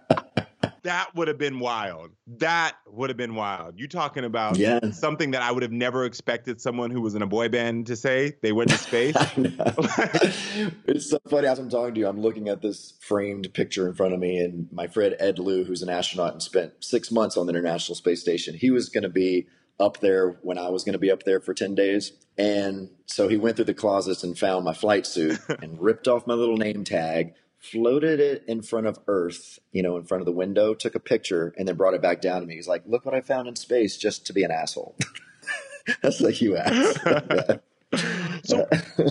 That 0.84 1.16
would 1.16 1.28
have 1.30 1.38
been 1.38 1.60
wild. 1.60 2.12
That 2.28 2.74
would 2.88 3.10
have 3.10 3.18
been 3.18 3.36
wild. 3.36 3.80
You 3.80 3.88
talking 3.88 4.26
about 4.26 4.58
Yeah. 4.58 4.80
something 4.92 5.32
that 5.32 5.42
I 5.42 5.52
would 5.52 5.64
have 5.64 5.72
never 5.72 6.04
expected 6.06 6.60
someone 6.62 6.92
who 6.92 7.00
was 7.02 7.16
in 7.16 7.22
a 7.22 7.28
boy 7.28 7.48
band 7.50 7.88
to 7.88 7.96
say. 7.96 8.34
They 8.42 8.52
went 8.52 8.70
to 8.72 8.78
space. 8.90 9.16
It's 10.86 11.10
so 11.10 11.18
funny 11.30 11.48
as 11.48 11.60
I'm 11.60 11.70
talking 11.70 11.94
to 11.96 12.00
you. 12.00 12.08
I'm 12.08 12.22
looking 12.22 12.50
at 12.50 12.62
this 12.62 12.94
framed 13.02 13.54
picture 13.54 13.88
in 13.88 13.96
front 13.96 14.14
of 14.14 14.20
me, 14.20 14.38
and 14.38 14.68
my 14.72 14.88
friend 14.88 15.16
Ed 15.20 15.40
Lu, 15.40 15.64
who's 15.64 15.82
an 15.82 15.90
astronaut 15.90 16.34
and 16.34 16.42
spent 16.44 16.74
six 16.84 17.12
months 17.12 17.38
on 17.38 17.48
the 17.48 17.52
International 17.52 17.96
Space 17.96 18.22
Station, 18.22 18.56
he 18.56 18.70
was 18.70 18.90
going 18.90 19.04
to 19.04 19.10
be 19.10 19.48
up 19.80 20.00
there 20.02 20.38
when 20.44 20.58
I 20.58 20.70
was 20.70 20.84
going 20.84 20.94
to 20.94 21.00
be 21.00 21.10
up 21.12 21.24
there 21.24 21.40
for 21.40 21.54
10 21.54 21.74
days. 21.76 22.12
And 22.38 22.90
so 23.06 23.28
he 23.28 23.38
went 23.38 23.56
through 23.56 23.66
the 23.66 23.74
closets 23.74 24.24
and 24.24 24.38
found 24.38 24.66
my 24.66 24.74
flight 24.74 25.06
suit 25.08 25.40
and 25.62 25.82
ripped 25.82 26.08
off 26.08 26.28
my 26.28 26.34
little 26.36 26.58
name 26.58 26.84
tag, 26.84 27.34
floated 27.64 28.20
it 28.20 28.44
in 28.46 28.62
front 28.62 28.88
of 28.88 29.00
Earth, 29.08 29.58
you 29.72 29.82
know, 29.82 29.96
in 29.96 30.04
front 30.04 30.22
of 30.22 30.26
the 30.26 30.34
window, 30.34 30.74
took 30.74 30.96
a 30.96 31.00
picture, 31.00 31.54
and 31.58 31.68
then 31.68 31.76
brought 31.76 31.94
it 31.94 32.02
back 32.02 32.20
down 32.22 32.42
to 32.42 32.48
me. 32.48 32.56
He's 32.56 32.68
like, 32.68 32.84
Look 32.86 33.06
what 33.06 33.16
I 33.16 33.22
found 33.22 33.48
in 33.48 33.56
space 33.56 33.98
just 33.98 34.26
to 34.28 34.34
be 34.34 34.44
an 34.44 34.52
asshole. 34.52 34.96
That's 36.02 36.22
like 36.22 36.42
you 36.42 36.58
asked. 36.58 37.00
So, 38.44 38.68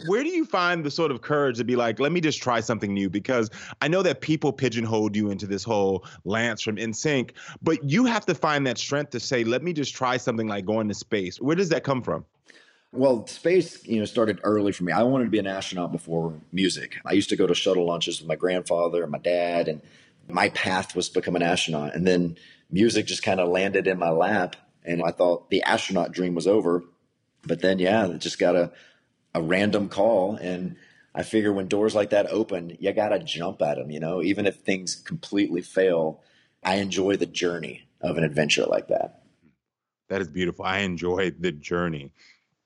where 0.07 0.25
do 0.25 0.29
you 0.29 0.45
find 0.45 0.85
the 0.85 0.91
sort 0.91 1.13
of 1.13 1.23
courage 1.23 1.57
to 1.59 1.65
be 1.65 1.77
like, 1.77 2.01
let 2.01 2.11
me 2.11 2.21
just 2.21 2.43
try 2.43 2.59
something 2.59 2.93
new? 2.93 3.09
Because 3.09 3.49
I 3.81 3.87
know 3.87 4.03
that 4.03 4.21
people 4.21 4.53
pigeonholed 4.53 5.15
you 5.15 5.31
into 5.31 5.47
this 5.47 5.63
whole 5.63 6.05
Lance 6.25 6.63
from 6.63 6.77
NSYNC, 6.77 7.31
but 7.63 7.89
you 7.89 8.05
have 8.07 8.27
to 8.27 8.35
find 8.35 8.67
that 8.67 8.79
strength 8.79 9.11
to 9.11 9.21
say, 9.21 9.45
let 9.45 9.63
me 9.63 9.73
just 9.73 9.95
try 9.95 10.17
something 10.17 10.49
like 10.49 10.67
going 10.67 10.89
to 10.89 10.95
space. 10.95 11.41
Where 11.41 11.55
does 11.55 11.69
that 11.69 11.85
come 11.85 12.03
from? 12.03 12.25
Well, 12.95 13.27
space, 13.27 13.87
you 13.87 13.99
know, 13.99 14.05
started 14.05 14.41
early 14.43 14.71
for 14.73 14.85
me. 14.85 14.93
I 14.93 15.03
wanted 15.03 15.25
to 15.25 15.31
be 15.31 15.39
an 15.39 15.47
astronaut 15.47 15.93
before 15.93 16.35
music. 16.53 16.99
I 17.07 17.13
used 17.13 17.31
to 17.31 17.37
go 17.37 17.47
to 17.47 17.55
shuttle 17.55 17.87
launches 17.87 18.21
with 18.21 18.29
my 18.29 18.37
grandfather 18.37 19.03
and 19.03 19.11
my 19.11 19.19
dad, 19.19 19.67
and 19.67 19.81
my 20.29 20.51
path 20.51 20.95
was 20.95 21.09
to 21.09 21.15
become 21.15 21.35
an 21.35 21.43
astronaut. 21.43 21.95
And 21.95 22.07
then 22.07 22.37
music 22.71 23.07
just 23.07 23.23
kind 23.23 23.41
of 23.41 23.49
landed 23.49 23.87
in 23.87 23.99
my 23.99 24.11
lap, 24.11 24.57
and 24.85 25.03
I 25.03 25.11
thought 25.11 25.49
the 25.49 25.63
astronaut 25.63 26.13
dream 26.13 26.35
was 26.35 26.47
over. 26.47 26.85
But 27.45 27.63
then, 27.63 27.79
yeah, 27.79 28.09
it 28.09 28.19
just 28.19 28.39
got 28.39 28.57
a, 28.57 28.71
a 29.35 29.41
random 29.41 29.89
call, 29.89 30.37
and 30.37 30.77
I 31.15 31.23
figure 31.23 31.53
when 31.53 31.69
doors 31.69 31.95
like 31.95 32.11
that 32.11 32.27
open, 32.31 32.77
you 32.79 32.93
got 32.93 33.09
to 33.09 33.19
jump 33.21 33.63
at 33.63 33.79
them, 33.79 33.91
you 33.91 34.01
know, 34.01 34.23
even 34.23 34.45
if 34.47 34.57
things 34.57 34.97
completely 34.97 35.63
fail. 35.63 36.21
I 36.63 36.77
enjoy 36.77 37.17
the 37.17 37.27
journey 37.27 37.89
of 38.03 38.19
an 38.19 38.25
adventure 38.25 38.67
like 38.67 38.89
that. 38.89 39.23
That 40.11 40.21
is 40.21 40.29
beautiful. 40.29 40.67
I 40.67 40.81
enjoy 40.81 41.31
the 41.31 41.53
journey. 41.53 42.13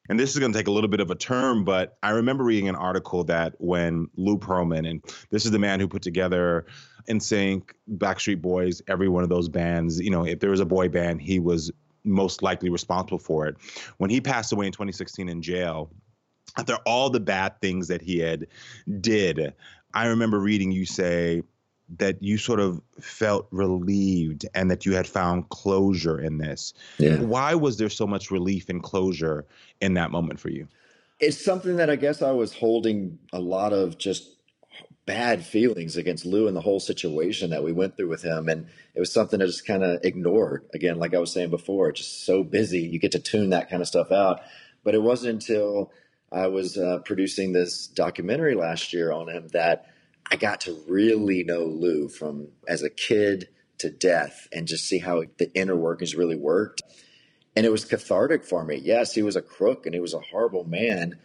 And 0.08 0.18
this 0.18 0.32
is 0.32 0.38
going 0.38 0.52
to 0.52 0.58
take 0.58 0.68
a 0.68 0.70
little 0.70 0.88
bit 0.88 1.00
of 1.00 1.10
a 1.10 1.14
turn, 1.14 1.64
but 1.64 1.98
I 2.02 2.10
remember 2.10 2.44
reading 2.44 2.68
an 2.68 2.76
article 2.76 3.24
that 3.24 3.54
when 3.58 4.08
Lou 4.16 4.38
Pearlman, 4.38 4.88
and 4.88 5.02
this 5.30 5.44
is 5.44 5.50
the 5.50 5.58
man 5.58 5.80
who 5.80 5.88
put 5.88 6.02
together 6.02 6.66
NSYNC, 7.08 7.70
Backstreet 7.96 8.40
Boys, 8.40 8.82
every 8.88 9.08
one 9.08 9.22
of 9.22 9.28
those 9.28 9.48
bands, 9.48 10.00
you 10.00 10.10
know, 10.10 10.24
if 10.24 10.40
there 10.40 10.50
was 10.50 10.60
a 10.60 10.66
boy 10.66 10.88
band, 10.88 11.20
he 11.20 11.38
was 11.38 11.70
most 12.04 12.42
likely 12.42 12.70
responsible 12.70 13.18
for 13.18 13.46
it. 13.46 13.56
When 13.98 14.10
he 14.10 14.20
passed 14.20 14.52
away 14.52 14.66
in 14.66 14.72
2016 14.72 15.28
in 15.28 15.42
jail, 15.42 15.90
after 16.56 16.76
all 16.86 17.10
the 17.10 17.20
bad 17.20 17.60
things 17.60 17.88
that 17.88 18.00
he 18.00 18.18
had 18.18 18.46
did, 19.00 19.52
I 19.92 20.06
remember 20.06 20.38
reading 20.38 20.70
you 20.70 20.86
say 20.86 21.42
that 21.88 22.22
you 22.22 22.36
sort 22.36 22.60
of 22.60 22.80
felt 23.00 23.46
relieved 23.50 24.46
and 24.54 24.70
that 24.70 24.84
you 24.84 24.94
had 24.94 25.06
found 25.06 25.48
closure 25.50 26.20
in 26.20 26.38
this. 26.38 26.74
Yeah. 26.98 27.18
Why 27.18 27.54
was 27.54 27.78
there 27.78 27.88
so 27.88 28.06
much 28.06 28.30
relief 28.30 28.68
and 28.68 28.82
closure 28.82 29.46
in 29.80 29.94
that 29.94 30.10
moment 30.10 30.40
for 30.40 30.50
you? 30.50 30.66
It's 31.20 31.42
something 31.42 31.76
that 31.76 31.88
I 31.88 31.96
guess 31.96 32.22
I 32.22 32.32
was 32.32 32.52
holding 32.52 33.18
a 33.32 33.38
lot 33.38 33.72
of 33.72 33.98
just 33.98 34.36
bad 35.06 35.44
feelings 35.44 35.96
against 35.96 36.26
Lou 36.26 36.48
and 36.48 36.56
the 36.56 36.60
whole 36.60 36.80
situation 36.80 37.50
that 37.50 37.62
we 37.62 37.72
went 37.72 37.96
through 37.96 38.08
with 38.08 38.22
him. 38.22 38.48
And 38.48 38.66
it 38.94 39.00
was 39.00 39.12
something 39.12 39.40
I 39.40 39.46
just 39.46 39.66
kind 39.66 39.84
of 39.84 40.00
ignored. 40.04 40.64
Again, 40.74 40.98
like 40.98 41.14
I 41.14 41.18
was 41.18 41.32
saying 41.32 41.50
before, 41.50 41.92
just 41.92 42.26
so 42.26 42.42
busy. 42.42 42.80
You 42.80 42.98
get 42.98 43.12
to 43.12 43.20
tune 43.20 43.50
that 43.50 43.70
kind 43.70 43.80
of 43.80 43.88
stuff 43.88 44.10
out. 44.10 44.40
But 44.82 44.94
it 44.94 45.02
wasn't 45.02 45.34
until 45.34 45.92
I 46.32 46.48
was 46.48 46.76
uh, 46.76 46.98
producing 47.04 47.52
this 47.52 47.86
documentary 47.86 48.54
last 48.54 48.92
year 48.92 49.12
on 49.12 49.28
him 49.28 49.48
that 49.52 49.86
I 50.30 50.36
got 50.36 50.62
to 50.62 50.82
really 50.88 51.44
know 51.44 51.64
Lou 51.64 52.08
from 52.08 52.48
as 52.66 52.82
a 52.82 52.90
kid 52.90 53.48
to 53.78 53.90
death 53.90 54.48
and 54.52 54.66
just 54.66 54.86
see 54.86 54.98
how 54.98 55.24
the 55.38 55.52
inner 55.54 55.76
workings 55.76 56.14
really 56.14 56.36
worked. 56.36 56.82
And 57.54 57.64
it 57.64 57.72
was 57.72 57.84
cathartic 57.84 58.44
for 58.44 58.64
me. 58.64 58.76
Yes, 58.76 59.14
he 59.14 59.22
was 59.22 59.36
a 59.36 59.42
crook 59.42 59.86
and 59.86 59.94
he 59.94 60.00
was 60.00 60.14
a 60.14 60.20
horrible 60.20 60.64
man. 60.64 61.18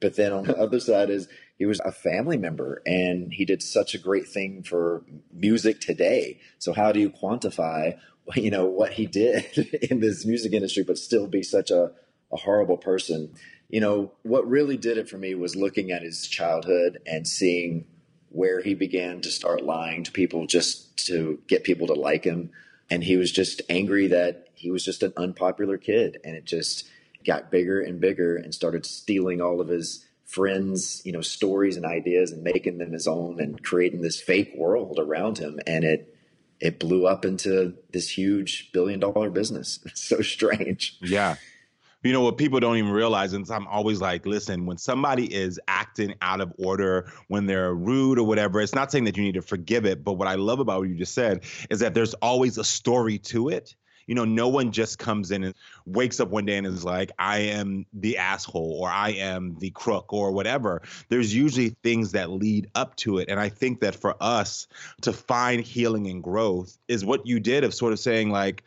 But 0.00 0.16
then 0.16 0.32
on 0.32 0.44
the 0.44 0.56
other 0.58 0.80
side 0.80 1.10
is 1.10 1.28
he 1.58 1.66
was 1.66 1.80
a 1.80 1.92
family 1.92 2.36
member 2.36 2.82
and 2.86 3.32
he 3.32 3.44
did 3.44 3.62
such 3.62 3.94
a 3.94 3.98
great 3.98 4.28
thing 4.28 4.62
for 4.62 5.04
music 5.32 5.80
today. 5.80 6.40
So 6.58 6.72
how 6.72 6.92
do 6.92 7.00
you 7.00 7.10
quantify, 7.10 7.98
you 8.34 8.50
know, 8.50 8.66
what 8.66 8.92
he 8.92 9.06
did 9.06 9.58
in 9.90 10.00
this 10.00 10.24
music 10.24 10.52
industry, 10.52 10.82
but 10.82 10.98
still 10.98 11.26
be 11.26 11.42
such 11.42 11.70
a, 11.70 11.92
a 12.32 12.36
horrible 12.36 12.78
person? 12.78 13.34
You 13.68 13.80
know, 13.80 14.12
what 14.22 14.48
really 14.48 14.76
did 14.76 14.96
it 14.96 15.08
for 15.08 15.18
me 15.18 15.34
was 15.34 15.56
looking 15.56 15.90
at 15.90 16.02
his 16.02 16.28
childhood 16.28 17.00
and 17.04 17.26
seeing 17.26 17.84
where 18.30 18.60
he 18.60 18.74
began 18.74 19.20
to 19.22 19.30
start 19.30 19.64
lying 19.64 20.04
to 20.04 20.12
people 20.12 20.46
just 20.46 21.06
to 21.06 21.40
get 21.46 21.64
people 21.64 21.86
to 21.86 21.94
like 21.94 22.24
him. 22.24 22.50
And 22.90 23.04
he 23.04 23.16
was 23.16 23.32
just 23.32 23.62
angry 23.68 24.06
that 24.08 24.48
he 24.54 24.70
was 24.70 24.84
just 24.84 25.02
an 25.02 25.12
unpopular 25.16 25.78
kid. 25.78 26.18
And 26.24 26.36
it 26.36 26.44
just 26.44 26.88
got 27.24 27.50
bigger 27.50 27.80
and 27.80 28.00
bigger 28.00 28.36
and 28.36 28.54
started 28.54 28.86
stealing 28.86 29.40
all 29.40 29.60
of 29.60 29.68
his 29.68 30.04
friends, 30.24 31.02
you 31.04 31.12
know, 31.12 31.20
stories 31.20 31.76
and 31.76 31.84
ideas 31.84 32.32
and 32.32 32.42
making 32.42 32.78
them 32.78 32.92
his 32.92 33.06
own 33.06 33.40
and 33.40 33.62
creating 33.62 34.02
this 34.02 34.20
fake 34.20 34.52
world 34.56 34.98
around 34.98 35.38
him. 35.38 35.60
And 35.66 35.84
it, 35.84 36.14
it 36.60 36.78
blew 36.78 37.06
up 37.06 37.24
into 37.24 37.74
this 37.92 38.10
huge 38.10 38.70
billion 38.72 39.00
dollar 39.00 39.30
business. 39.30 39.78
It's 39.86 40.02
so 40.02 40.20
strange. 40.20 40.96
Yeah 41.00 41.36
you 42.06 42.12
know 42.12 42.20
what 42.20 42.38
people 42.38 42.60
don't 42.60 42.76
even 42.76 42.90
realize 42.90 43.32
and 43.32 43.50
i'm 43.50 43.66
always 43.66 44.00
like 44.00 44.26
listen 44.26 44.66
when 44.66 44.78
somebody 44.78 45.32
is 45.34 45.60
acting 45.68 46.14
out 46.22 46.40
of 46.40 46.52
order 46.58 47.10
when 47.28 47.46
they're 47.46 47.74
rude 47.74 48.18
or 48.18 48.26
whatever 48.26 48.60
it's 48.60 48.74
not 48.74 48.90
saying 48.90 49.04
that 49.04 49.16
you 49.16 49.22
need 49.22 49.34
to 49.34 49.42
forgive 49.42 49.84
it 49.84 50.04
but 50.04 50.14
what 50.14 50.28
i 50.28 50.34
love 50.34 50.60
about 50.60 50.80
what 50.80 50.88
you 50.88 50.94
just 50.94 51.14
said 51.14 51.44
is 51.70 51.80
that 51.80 51.94
there's 51.94 52.14
always 52.14 52.58
a 52.58 52.64
story 52.64 53.18
to 53.18 53.48
it. 53.48 53.74
You 54.06 54.14
know 54.14 54.24
no 54.24 54.46
one 54.46 54.70
just 54.70 55.00
comes 55.00 55.32
in 55.32 55.42
and 55.42 55.54
wakes 55.84 56.20
up 56.20 56.28
one 56.28 56.44
day 56.44 56.56
and 56.56 56.66
is 56.66 56.84
like 56.84 57.10
i 57.18 57.38
am 57.38 57.86
the 57.92 58.16
asshole 58.16 58.78
or 58.80 58.88
i 58.88 59.10
am 59.10 59.56
the 59.58 59.70
crook 59.70 60.12
or 60.12 60.30
whatever. 60.30 60.82
There's 61.08 61.34
usually 61.34 61.70
things 61.82 62.12
that 62.12 62.30
lead 62.30 62.70
up 62.76 62.94
to 62.96 63.18
it 63.18 63.28
and 63.28 63.40
i 63.40 63.48
think 63.48 63.80
that 63.80 63.96
for 63.96 64.14
us 64.20 64.68
to 65.00 65.12
find 65.12 65.60
healing 65.60 66.06
and 66.06 66.22
growth 66.22 66.78
is 66.86 67.04
what 67.04 67.26
you 67.26 67.40
did 67.40 67.64
of 67.64 67.74
sort 67.74 67.92
of 67.92 67.98
saying 67.98 68.30
like 68.30 68.62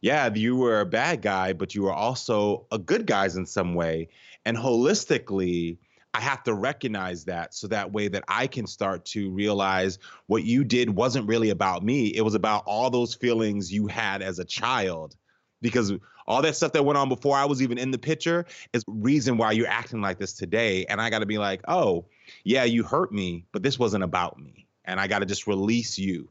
yeah, 0.00 0.32
you 0.32 0.56
were 0.56 0.80
a 0.80 0.86
bad 0.86 1.22
guy, 1.22 1.52
but 1.52 1.74
you 1.74 1.82
were 1.82 1.92
also 1.92 2.66
a 2.70 2.78
good 2.78 3.06
guy 3.06 3.26
in 3.26 3.46
some 3.46 3.74
way. 3.74 4.08
And 4.44 4.56
holistically, 4.56 5.78
I 6.14 6.20
have 6.20 6.42
to 6.44 6.54
recognize 6.54 7.24
that 7.24 7.54
so 7.54 7.66
that 7.68 7.92
way 7.92 8.08
that 8.08 8.24
I 8.28 8.46
can 8.46 8.66
start 8.66 9.04
to 9.06 9.30
realize 9.30 9.98
what 10.26 10.44
you 10.44 10.64
did 10.64 10.90
wasn't 10.90 11.28
really 11.28 11.50
about 11.50 11.82
me. 11.82 12.08
It 12.08 12.22
was 12.22 12.34
about 12.34 12.62
all 12.66 12.90
those 12.90 13.14
feelings 13.14 13.72
you 13.72 13.86
had 13.88 14.22
as 14.22 14.38
a 14.38 14.44
child. 14.44 15.16
Because 15.60 15.92
all 16.28 16.40
that 16.42 16.54
stuff 16.54 16.72
that 16.72 16.84
went 16.84 16.96
on 16.96 17.08
before 17.08 17.36
I 17.36 17.44
was 17.44 17.60
even 17.60 17.78
in 17.78 17.90
the 17.90 17.98
picture 17.98 18.46
is 18.72 18.84
reason 18.86 19.36
why 19.36 19.52
you're 19.52 19.66
acting 19.66 20.00
like 20.00 20.18
this 20.18 20.32
today. 20.32 20.84
And 20.86 21.00
I 21.00 21.10
got 21.10 21.18
to 21.18 21.26
be 21.26 21.38
like, 21.38 21.62
oh, 21.66 22.06
yeah, 22.44 22.62
you 22.62 22.84
hurt 22.84 23.10
me, 23.10 23.44
but 23.50 23.64
this 23.64 23.78
wasn't 23.78 24.04
about 24.04 24.38
me. 24.38 24.68
And 24.84 25.00
I 25.00 25.08
got 25.08 25.18
to 25.18 25.26
just 25.26 25.48
release 25.48 25.98
you. 25.98 26.30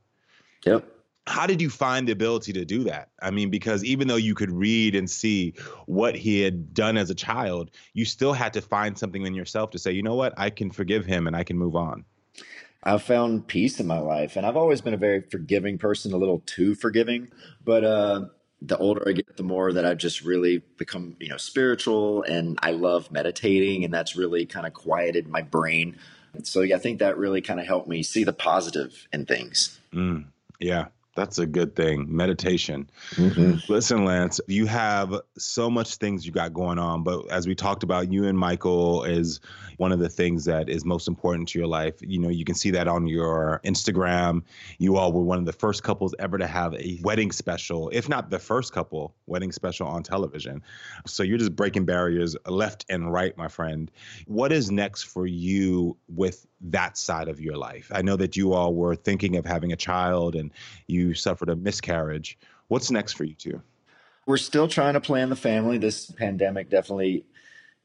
Yep 0.65 0.96
how 1.27 1.45
did 1.45 1.61
you 1.61 1.69
find 1.69 2.07
the 2.07 2.11
ability 2.11 2.53
to 2.53 2.65
do 2.65 2.83
that? 2.85 3.09
I 3.21 3.31
mean, 3.31 3.49
because 3.49 3.83
even 3.83 4.07
though 4.07 4.15
you 4.15 4.33
could 4.33 4.51
read 4.51 4.95
and 4.95 5.09
see 5.09 5.53
what 5.85 6.15
he 6.15 6.41
had 6.41 6.73
done 6.73 6.97
as 6.97 7.09
a 7.09 7.15
child, 7.15 7.71
you 7.93 8.05
still 8.05 8.33
had 8.33 8.53
to 8.53 8.61
find 8.61 8.97
something 8.97 9.25
in 9.25 9.33
yourself 9.33 9.71
to 9.71 9.79
say, 9.79 9.91
you 9.91 10.03
know 10.03 10.15
what, 10.15 10.33
I 10.37 10.49
can 10.49 10.71
forgive 10.71 11.05
him 11.05 11.27
and 11.27 11.35
I 11.35 11.43
can 11.43 11.57
move 11.57 11.75
on. 11.75 12.05
I've 12.83 13.03
found 13.03 13.47
peace 13.47 13.79
in 13.79 13.87
my 13.87 13.99
life, 13.99 14.37
and 14.37 14.45
I've 14.45 14.55
always 14.55 14.79
been 14.81 14.93
a 14.93 14.97
very 14.97 15.21
forgiving 15.21 15.77
person, 15.77 16.13
a 16.13 16.17
little 16.17 16.41
too 16.45 16.73
forgiving. 16.73 17.29
But 17.65 17.83
uh, 17.83 18.25
the 18.61 18.77
older 18.77 19.03
I 19.05 19.11
get, 19.11 19.35
the 19.35 19.43
more 19.43 19.73
that 19.73 19.83
I've 19.83 19.97
just 19.97 20.21
really 20.21 20.59
become, 20.77 21.17
you 21.19 21.27
know, 21.27 21.37
spiritual, 21.37 22.23
and 22.23 22.57
I 22.61 22.71
love 22.71 23.11
meditating, 23.11 23.83
and 23.83 23.93
that's 23.93 24.15
really 24.15 24.45
kind 24.45 24.65
of 24.65 24.73
quieted 24.73 25.27
my 25.27 25.41
brain. 25.41 25.97
So 26.43 26.61
yeah, 26.61 26.75
I 26.75 26.79
think 26.79 26.99
that 26.99 27.17
really 27.17 27.41
kind 27.41 27.59
of 27.59 27.65
helped 27.65 27.89
me 27.89 28.03
see 28.03 28.23
the 28.23 28.31
positive 28.31 29.07
in 29.11 29.25
things. 29.25 29.79
Mm, 29.93 30.25
yeah. 30.59 30.85
That's 31.17 31.39
a 31.39 31.47
good 31.47 31.75
thing. 31.75 32.05
Meditation. 32.15 32.87
Mm-hmm. 33.15 33.73
Listen, 33.73 34.05
Lance, 34.05 34.39
you 34.47 34.67
have 34.67 35.19
so 35.35 35.67
much 35.67 35.95
things 35.95 36.27
you 36.27 36.31
got 36.31 36.53
going 36.53 36.77
on, 36.77 37.01
but 37.01 37.27
as 37.31 37.47
we 37.47 37.55
talked 37.55 37.81
about, 37.81 38.13
you 38.13 38.25
and 38.25 38.37
Michael 38.37 39.03
is 39.03 39.39
one 39.77 39.91
of 39.91 39.97
the 39.97 40.09
things 40.09 40.45
that 40.45 40.69
is 40.69 40.85
most 40.85 41.07
important 41.07 41.49
to 41.49 41.57
your 41.57 41.67
life. 41.67 41.95
You 42.01 42.19
know, 42.19 42.29
you 42.29 42.45
can 42.45 42.53
see 42.53 42.69
that 42.69 42.87
on 42.87 43.07
your 43.07 43.61
Instagram. 43.65 44.43
You 44.77 44.97
all 44.97 45.11
were 45.11 45.23
one 45.23 45.39
of 45.39 45.45
the 45.45 45.53
first 45.53 45.81
couples 45.81 46.13
ever 46.19 46.37
to 46.37 46.45
have 46.45 46.75
a 46.75 46.99
wedding 47.01 47.31
special, 47.31 47.89
if 47.89 48.07
not 48.07 48.29
the 48.29 48.37
first 48.37 48.71
couple 48.71 49.15
wedding 49.25 49.51
special 49.51 49.87
on 49.87 50.03
television. 50.03 50.61
So 51.07 51.23
you're 51.23 51.39
just 51.39 51.55
breaking 51.55 51.85
barriers 51.85 52.35
left 52.45 52.85
and 52.89 53.11
right, 53.11 53.35
my 53.35 53.47
friend. 53.47 53.89
What 54.27 54.51
is 54.51 54.69
next 54.69 55.05
for 55.05 55.25
you 55.25 55.97
with 56.07 56.45
that 56.61 56.97
side 56.97 57.27
of 57.27 57.39
your 57.39 57.57
life? 57.57 57.91
I 57.93 58.01
know 58.01 58.15
that 58.15 58.35
you 58.35 58.53
all 58.53 58.73
were 58.73 58.95
thinking 58.95 59.35
of 59.35 59.45
having 59.45 59.71
a 59.71 59.77
child 59.77 60.35
and 60.35 60.51
you 60.87 61.13
suffered 61.13 61.49
a 61.49 61.55
miscarriage. 61.55 62.37
What's 62.67 62.91
next 62.91 63.13
for 63.13 63.23
you 63.23 63.33
two? 63.35 63.61
We're 64.25 64.37
still 64.37 64.67
trying 64.67 64.93
to 64.93 65.01
plan 65.01 65.29
the 65.29 65.35
family. 65.35 65.77
This 65.77 66.11
pandemic 66.11 66.69
definitely 66.69 67.25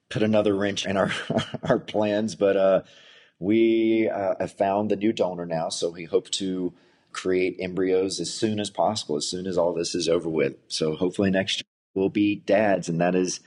put 0.09 0.23
another 0.23 0.55
wrench 0.55 0.87
in 0.87 0.97
our 0.97 1.13
our 1.63 1.79
plans, 1.79 2.35
but 2.35 2.57
uh, 2.57 2.83
we 3.39 4.09
uh, 4.09 4.35
have 4.39 4.53
found 4.53 4.91
the 4.91 4.97
new 4.97 5.13
donor 5.13 5.47
now, 5.47 5.69
so 5.69 5.91
we 5.91 6.05
hope 6.05 6.31
to 6.31 6.73
create 7.13 7.57
embryos 7.61 8.21
as 8.21 8.33
soon 8.33 8.59
as 8.59 8.71
possible, 8.71 9.17
as 9.17 9.29
soon 9.29 9.47
as 9.47 9.59
all 9.59 9.73
this 9.73 9.95
is 9.95 10.09
over 10.09 10.29
with. 10.29 10.55
So 10.69 10.97
hopefully 10.97 11.31
next 11.31 11.59
year 11.59 11.65
we'll 11.95 12.09
be 12.09 12.37
dads, 12.37 12.89
and 12.89 13.01
that 13.01 13.15
is 13.15 13.41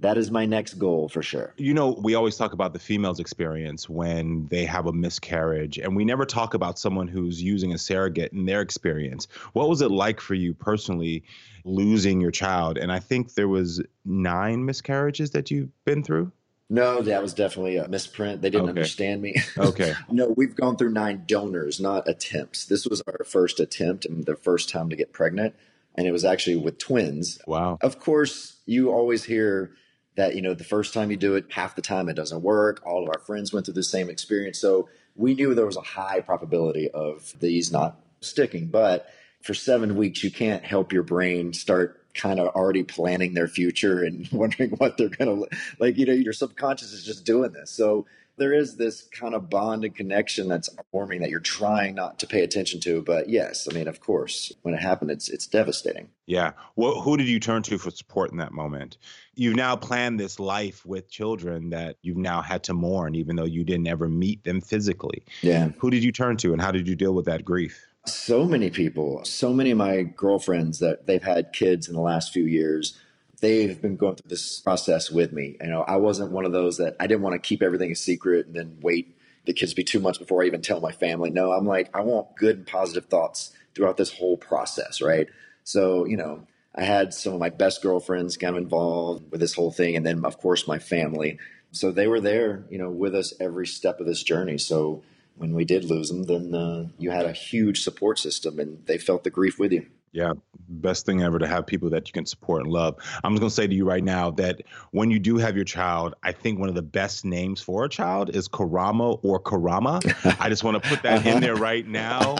that 0.00 0.16
is 0.16 0.30
my 0.30 0.46
next 0.46 0.74
goal 0.74 1.08
for 1.08 1.22
sure. 1.22 1.54
You 1.56 1.74
know, 1.74 1.90
we 2.00 2.14
always 2.14 2.36
talk 2.36 2.52
about 2.52 2.72
the 2.72 2.78
female's 2.78 3.18
experience 3.18 3.88
when 3.88 4.46
they 4.46 4.64
have 4.64 4.86
a 4.86 4.92
miscarriage, 4.92 5.78
and 5.78 5.96
we 5.96 6.04
never 6.04 6.24
talk 6.24 6.54
about 6.54 6.78
someone 6.78 7.08
who's 7.08 7.42
using 7.42 7.72
a 7.72 7.78
surrogate 7.78 8.32
in 8.32 8.46
their 8.46 8.60
experience. 8.60 9.26
What 9.54 9.68
was 9.68 9.82
it 9.82 9.90
like 9.90 10.20
for 10.20 10.34
you 10.34 10.54
personally 10.54 11.24
losing 11.64 12.20
your 12.20 12.30
child? 12.30 12.78
And 12.78 12.92
I 12.92 13.00
think 13.00 13.34
there 13.34 13.48
was 13.48 13.82
nine 14.04 14.64
miscarriages 14.64 15.32
that 15.32 15.50
you've 15.50 15.70
been 15.84 16.04
through. 16.04 16.30
No, 16.70 17.00
that 17.00 17.22
was 17.22 17.32
definitely 17.32 17.78
a 17.78 17.88
misprint. 17.88 18.42
They 18.42 18.50
didn't 18.50 18.68
okay. 18.68 18.80
understand 18.80 19.22
me. 19.22 19.34
Okay. 19.58 19.94
no, 20.10 20.34
we've 20.36 20.54
gone 20.54 20.76
through 20.76 20.92
nine 20.92 21.24
donors, 21.26 21.80
not 21.80 22.06
attempts. 22.08 22.66
This 22.66 22.86
was 22.86 23.02
our 23.06 23.24
first 23.24 23.58
attempt 23.58 24.04
and 24.04 24.26
the 24.26 24.36
first 24.36 24.68
time 24.68 24.90
to 24.90 24.96
get 24.96 25.12
pregnant. 25.12 25.54
And 25.94 26.06
it 26.06 26.12
was 26.12 26.24
actually 26.24 26.56
with 26.56 26.78
twins. 26.78 27.40
Wow. 27.46 27.78
Of 27.80 27.98
course, 27.98 28.58
you 28.66 28.92
always 28.92 29.24
hear 29.24 29.72
that, 30.18 30.34
you 30.34 30.42
know, 30.42 30.52
the 30.52 30.64
first 30.64 30.92
time 30.92 31.12
you 31.12 31.16
do 31.16 31.36
it, 31.36 31.46
half 31.48 31.76
the 31.76 31.82
time 31.82 32.08
it 32.08 32.14
doesn't 32.14 32.42
work. 32.42 32.82
All 32.84 33.04
of 33.04 33.08
our 33.08 33.20
friends 33.20 33.52
went 33.52 33.66
through 33.66 33.74
the 33.74 33.84
same 33.84 34.10
experience. 34.10 34.58
So 34.58 34.88
we 35.14 35.34
knew 35.34 35.54
there 35.54 35.64
was 35.64 35.76
a 35.76 35.80
high 35.80 36.20
probability 36.20 36.90
of 36.90 37.32
these 37.38 37.70
not 37.70 38.00
sticking. 38.20 38.66
But 38.66 39.08
for 39.42 39.54
seven 39.54 39.94
weeks, 39.96 40.24
you 40.24 40.32
can't 40.32 40.64
help 40.64 40.92
your 40.92 41.04
brain 41.04 41.52
start 41.52 42.04
kind 42.14 42.40
of 42.40 42.48
already 42.48 42.82
planning 42.82 43.34
their 43.34 43.46
future 43.46 44.02
and 44.02 44.28
wondering 44.32 44.70
what 44.72 44.96
they're 44.96 45.08
going 45.08 45.42
to 45.42 45.56
like 45.78 45.96
you 45.96 46.04
know 46.04 46.12
your 46.12 46.32
subconscious 46.32 46.92
is 46.92 47.04
just 47.04 47.24
doing 47.24 47.52
this 47.52 47.70
so 47.70 48.06
there 48.38 48.52
is 48.52 48.76
this 48.76 49.02
kind 49.12 49.34
of 49.34 49.50
bond 49.50 49.84
and 49.84 49.94
connection 49.94 50.48
that's 50.48 50.70
forming 50.90 51.20
that 51.20 51.30
you're 51.30 51.40
trying 51.40 51.94
not 51.94 52.18
to 52.20 52.26
pay 52.26 52.42
attention 52.42 52.80
to. 52.80 53.02
But 53.02 53.28
yes, 53.28 53.68
I 53.70 53.74
mean, 53.74 53.88
of 53.88 54.00
course, 54.00 54.52
when 54.62 54.74
it 54.74 54.80
happened, 54.80 55.10
it's 55.10 55.28
it's 55.28 55.46
devastating. 55.46 56.08
Yeah. 56.26 56.52
Well, 56.76 57.00
who 57.00 57.16
did 57.16 57.28
you 57.28 57.40
turn 57.40 57.62
to 57.64 57.78
for 57.78 57.90
support 57.90 58.30
in 58.30 58.38
that 58.38 58.52
moment? 58.52 58.98
You've 59.34 59.56
now 59.56 59.76
planned 59.76 60.18
this 60.18 60.38
life 60.38 60.84
with 60.84 61.10
children 61.10 61.70
that 61.70 61.96
you've 62.02 62.16
now 62.16 62.42
had 62.42 62.62
to 62.64 62.74
mourn, 62.74 63.14
even 63.14 63.36
though 63.36 63.44
you 63.44 63.64
didn't 63.64 63.88
ever 63.88 64.08
meet 64.08 64.44
them 64.44 64.60
physically. 64.60 65.24
Yeah. 65.42 65.70
Who 65.78 65.90
did 65.90 66.04
you 66.04 66.12
turn 66.12 66.36
to, 66.38 66.52
and 66.52 66.60
how 66.60 66.70
did 66.70 66.88
you 66.88 66.96
deal 66.96 67.14
with 67.14 67.26
that 67.26 67.44
grief? 67.44 67.86
So 68.06 68.44
many 68.44 68.70
people, 68.70 69.22
so 69.24 69.52
many 69.52 69.70
of 69.70 69.78
my 69.78 70.02
girlfriends 70.02 70.78
that 70.78 71.06
they've 71.06 71.22
had 71.22 71.52
kids 71.52 71.88
in 71.88 71.94
the 71.94 72.00
last 72.00 72.32
few 72.32 72.44
years 72.44 72.96
they've 73.40 73.80
been 73.80 73.96
going 73.96 74.16
through 74.16 74.28
this 74.28 74.60
process 74.60 75.10
with 75.10 75.32
me. 75.32 75.56
You 75.60 75.68
know, 75.68 75.82
I 75.82 75.96
wasn't 75.96 76.32
one 76.32 76.44
of 76.44 76.52
those 76.52 76.78
that 76.78 76.96
I 76.98 77.06
didn't 77.06 77.22
want 77.22 77.34
to 77.34 77.38
keep 77.38 77.62
everything 77.62 77.92
a 77.92 77.96
secret 77.96 78.46
and 78.46 78.54
then 78.54 78.78
wait 78.80 79.14
the 79.46 79.54
kids 79.54 79.72
be 79.72 79.82
two 79.82 79.98
months 79.98 80.18
before 80.18 80.42
I 80.42 80.46
even 80.46 80.60
tell 80.60 80.80
my 80.80 80.92
family. 80.92 81.30
No, 81.30 81.52
I'm 81.52 81.66
like, 81.66 81.88
I 81.96 82.02
want 82.02 82.36
good 82.36 82.58
and 82.58 82.66
positive 82.66 83.06
thoughts 83.06 83.52
throughout 83.74 83.96
this 83.96 84.12
whole 84.12 84.36
process, 84.36 85.00
right? 85.00 85.26
So, 85.64 86.04
you 86.04 86.18
know, 86.18 86.46
I 86.74 86.82
had 86.82 87.14
some 87.14 87.32
of 87.32 87.40
my 87.40 87.48
best 87.48 87.82
girlfriends 87.82 88.36
kind 88.36 88.56
of 88.56 88.62
involved 88.62 89.30
with 89.30 89.40
this 89.40 89.54
whole 89.54 89.72
thing, 89.72 89.96
and 89.96 90.04
then 90.04 90.24
of 90.24 90.38
course 90.38 90.68
my 90.68 90.78
family. 90.78 91.38
So 91.72 91.90
they 91.90 92.06
were 92.06 92.20
there, 92.20 92.64
you 92.68 92.78
know, 92.78 92.90
with 92.90 93.14
us 93.14 93.32
every 93.40 93.66
step 93.66 94.00
of 94.00 94.06
this 94.06 94.22
journey. 94.22 94.58
So 94.58 95.02
when 95.36 95.54
we 95.54 95.64
did 95.64 95.84
lose 95.84 96.08
them, 96.10 96.24
then 96.24 96.54
uh, 96.54 96.88
you 96.98 97.10
had 97.10 97.24
a 97.24 97.32
huge 97.32 97.82
support 97.82 98.18
system, 98.18 98.58
and 98.58 98.84
they 98.86 98.98
felt 98.98 99.24
the 99.24 99.30
grief 99.30 99.58
with 99.58 99.72
you. 99.72 99.86
Yeah, 100.12 100.32
best 100.68 101.06
thing 101.06 101.22
ever 101.22 101.38
to 101.38 101.46
have 101.46 101.66
people 101.66 101.90
that 101.90 102.08
you 102.08 102.12
can 102.12 102.26
support 102.26 102.62
and 102.62 102.72
love. 102.72 102.96
I'm 103.22 103.32
just 103.32 103.40
going 103.40 103.50
to 103.50 103.54
say 103.54 103.66
to 103.66 103.74
you 103.74 103.84
right 103.84 104.02
now 104.02 104.30
that 104.32 104.62
when 104.90 105.10
you 105.10 105.18
do 105.18 105.36
have 105.36 105.54
your 105.54 105.64
child, 105.64 106.14
I 106.22 106.32
think 106.32 106.58
one 106.58 106.68
of 106.68 106.74
the 106.74 106.82
best 106.82 107.24
names 107.24 107.60
for 107.60 107.84
a 107.84 107.88
child 107.88 108.34
is 108.34 108.48
Karamo 108.48 109.20
or 109.22 109.40
Karama. 109.40 110.00
I 110.40 110.48
just 110.48 110.64
want 110.64 110.82
to 110.82 110.88
put 110.88 111.02
that 111.02 111.18
uh-huh. 111.18 111.30
in 111.30 111.40
there 111.40 111.56
right 111.56 111.86
now. 111.86 112.36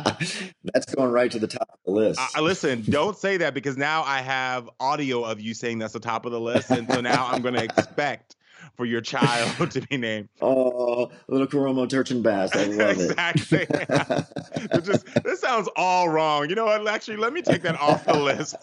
That's 0.73 0.95
going 0.95 1.11
right 1.11 1.31
to 1.31 1.39
the 1.39 1.47
top 1.47 1.69
of 1.73 1.79
the 1.85 1.91
list. 1.93 2.21
I, 2.35 2.41
listen, 2.41 2.85
don't 2.89 3.17
say 3.17 3.37
that 3.39 3.55
because 3.55 3.77
now 3.77 4.03
I 4.03 4.21
have 4.21 4.69
audio 4.81 5.25
of 5.25 5.41
you 5.41 5.55
saying 5.55 5.79
that's 5.79 5.93
the 5.93 6.01
top 6.01 6.27
of 6.27 6.33
the 6.33 6.41
list. 6.41 6.71
And 6.71 6.91
so 6.91 7.01
now 7.01 7.27
I'm 7.27 7.43
going 7.43 7.55
to 7.55 7.63
expect 7.63 8.37
for 8.79 8.87
your 8.87 9.01
child 9.01 9.71
to 9.73 9.81
be 9.83 9.99
named. 9.99 10.29
Oh, 10.41 11.11
little 11.27 11.47
Karamo 11.47 11.89
Turchin 11.89 12.23
Bass. 12.23 12.55
I 12.55 12.67
love 12.67 12.91
exactly. 12.93 13.59
it. 13.59 13.71
Exactly. 13.71 14.81
just, 14.83 15.25
this 15.25 15.41
sounds 15.41 15.69
all 15.75 16.09
wrong. 16.09 16.49
You 16.49 16.55
know 16.55 16.65
what? 16.65 16.87
Actually, 16.87 17.17
let 17.17 17.33
me 17.33 17.43
take 17.43 17.63
that 17.63 17.79
off 17.81 18.05
the 18.07 18.15
list 18.15 18.55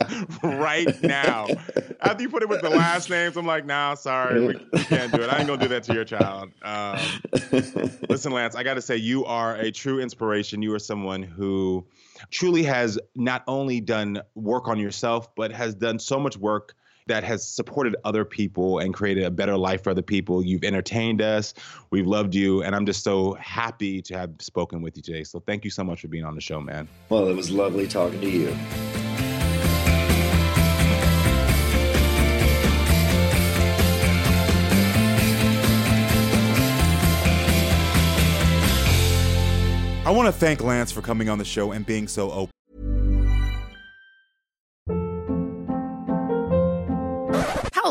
right 0.42 1.02
now. 1.04 1.48
After 2.02 2.24
you 2.24 2.30
put 2.30 2.44
it 2.44 2.50
with 2.50 2.62
the 2.62 2.70
last 2.70 3.10
names, 3.10 3.36
I'm 3.36 3.46
like, 3.46 3.66
nah, 3.66 3.96
sorry, 3.96 4.40
we, 4.40 4.68
we 4.72 4.80
can't 4.86 5.12
do 5.12 5.22
it. 5.22 5.30
I 5.30 5.40
ain't 5.40 5.48
gonna 5.48 5.62
do 5.62 5.68
that 5.68 5.84
to 5.84 5.94
your 5.94 6.06
child. 6.06 6.52
Um, 6.64 6.98
listen, 8.10 8.32
Lance, 8.32 8.56
I 8.56 8.64
got 8.64 8.76
to 8.76 8.82
say, 8.82 8.96
you 8.96 9.26
are 9.26 9.56
a 9.56 9.72
true 9.72 10.00
inspiration. 10.00 10.62
You 10.62 10.74
are 10.74 10.80
someone 10.80 11.24
who 11.24 11.86
truly 12.32 12.64
has 12.64 12.98
not 13.16 13.44
only 13.48 13.82
done 13.82 14.22
work 14.34 14.70
on 14.70 14.80
yourself, 14.80 15.36
but 15.36 15.52
has 15.52 15.76
done 15.76 16.00
so 16.00 16.20
much 16.20 16.38
work 16.38 16.74
that 17.08 17.24
has 17.24 17.48
supported 17.48 17.96
other 18.04 18.26
people 18.26 18.80
and 18.80 18.94
created 18.94 19.24
a 19.24 19.32
better 19.32 19.58
life 19.58 19.84
for 19.84 19.92
other 19.92 20.02
people. 20.02 20.44
You've 20.44 20.64
entertained 20.64 21.22
us. 21.22 21.54
We've 21.92 22.08
loved 22.08 22.34
you. 22.34 22.64
And 22.64 22.76
I'm 22.76 22.86
just 22.86 23.04
so 23.04 23.34
happy 23.36 24.02
to 24.04 24.18
have 24.18 24.32
spoken 24.40 24.82
with 24.82 24.98
you 24.98 25.04
today. 25.04 25.24
So 25.24 25.40
thank 25.40 25.64
you 25.64 25.72
so 25.72 25.84
much 25.84 26.02
for 26.02 26.08
being 26.08 26.26
on 26.26 26.36
the 26.36 26.42
show, 26.42 26.60
man. 26.60 26.88
Well, 27.10 27.28
it 27.28 27.36
was 27.36 27.52
lovely 27.52 27.88
talking 27.88 28.22
to 28.22 28.30
you. 28.30 28.58
I 40.06 40.12
want 40.12 40.28
to 40.28 40.32
thank 40.32 40.62
Lance 40.62 40.92
for 40.92 41.02
coming 41.02 41.30
on 41.30 41.40
the 41.40 41.46
show 41.46 41.72
and 41.72 41.84
being 41.84 42.08
so 42.08 42.32
open. 42.32 42.52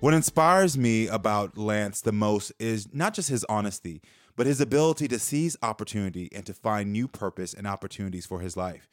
What 0.00 0.14
inspires 0.14 0.76
me 0.76 1.06
about 1.06 1.56
Lance 1.56 2.00
the 2.00 2.12
most 2.12 2.52
is 2.58 2.92
not 2.92 3.14
just 3.14 3.28
his 3.28 3.44
honesty, 3.44 4.02
but 4.36 4.46
his 4.46 4.60
ability 4.60 5.08
to 5.08 5.18
seize 5.18 5.56
opportunity 5.62 6.28
and 6.34 6.44
to 6.46 6.54
find 6.54 6.92
new 6.92 7.06
purpose 7.06 7.54
and 7.54 7.66
opportunities 7.66 8.26
for 8.26 8.40
his 8.40 8.56
life. 8.56 8.88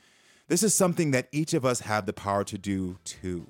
This 0.48 0.64
is 0.64 0.74
something 0.74 1.12
that 1.12 1.28
each 1.32 1.54
of 1.54 1.66
us 1.66 1.82
have 1.82 2.06
the 2.06 2.14
power 2.14 2.44
to 2.46 2.58
do 2.58 2.98
too. 3.04 3.48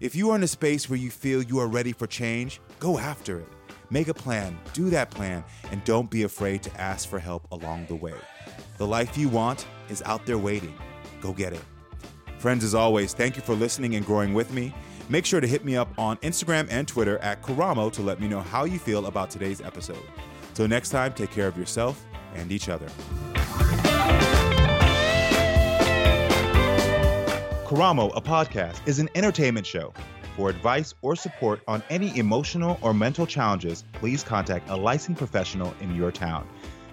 If 0.00 0.14
you 0.14 0.30
are 0.30 0.36
in 0.36 0.42
a 0.42 0.48
space 0.48 0.88
where 0.88 0.98
you 0.98 1.10
feel 1.10 1.42
you 1.42 1.58
are 1.58 1.66
ready 1.66 1.92
for 1.92 2.06
change, 2.06 2.60
go 2.78 2.98
after 2.98 3.40
it. 3.40 3.48
Make 3.90 4.08
a 4.08 4.14
plan, 4.14 4.58
do 4.72 4.90
that 4.90 5.10
plan, 5.10 5.44
and 5.70 5.82
don't 5.84 6.10
be 6.10 6.24
afraid 6.24 6.62
to 6.64 6.80
ask 6.80 7.08
for 7.08 7.18
help 7.18 7.50
along 7.52 7.86
the 7.86 7.96
way. 7.96 8.14
The 8.76 8.86
life 8.86 9.16
you 9.16 9.28
want 9.28 9.66
is 9.88 10.02
out 10.02 10.26
there 10.26 10.38
waiting. 10.38 10.76
Go 11.20 11.32
get 11.32 11.52
it. 11.52 11.64
Friends, 12.38 12.62
as 12.62 12.74
always, 12.74 13.14
thank 13.14 13.36
you 13.36 13.42
for 13.42 13.54
listening 13.54 13.96
and 13.96 14.04
growing 14.06 14.34
with 14.34 14.52
me. 14.52 14.74
Make 15.10 15.24
sure 15.24 15.40
to 15.40 15.46
hit 15.46 15.64
me 15.64 15.74
up 15.74 15.88
on 15.96 16.18
Instagram 16.18 16.68
and 16.70 16.86
Twitter 16.86 17.16
at 17.18 17.42
Karamo 17.42 17.90
to 17.92 18.02
let 18.02 18.20
me 18.20 18.28
know 18.28 18.40
how 18.40 18.64
you 18.64 18.78
feel 18.78 19.06
about 19.06 19.30
today's 19.30 19.62
episode. 19.62 20.02
Till 20.52 20.68
next 20.68 20.90
time, 20.90 21.14
take 21.14 21.30
care 21.30 21.48
of 21.48 21.56
yourself 21.56 22.04
and 22.34 22.52
each 22.52 22.68
other. 22.68 22.86
Karamo, 27.64 28.12
a 28.14 28.20
podcast, 28.20 28.86
is 28.86 28.98
an 28.98 29.08
entertainment 29.14 29.66
show. 29.66 29.94
For 30.36 30.50
advice 30.50 30.94
or 31.00 31.16
support 31.16 31.62
on 31.66 31.82
any 31.88 32.16
emotional 32.16 32.78
or 32.82 32.92
mental 32.92 33.26
challenges, 33.26 33.84
please 33.94 34.22
contact 34.22 34.68
a 34.68 34.76
licensed 34.76 35.18
professional 35.18 35.74
in 35.80 35.94
your 35.96 36.12
town. 36.12 36.46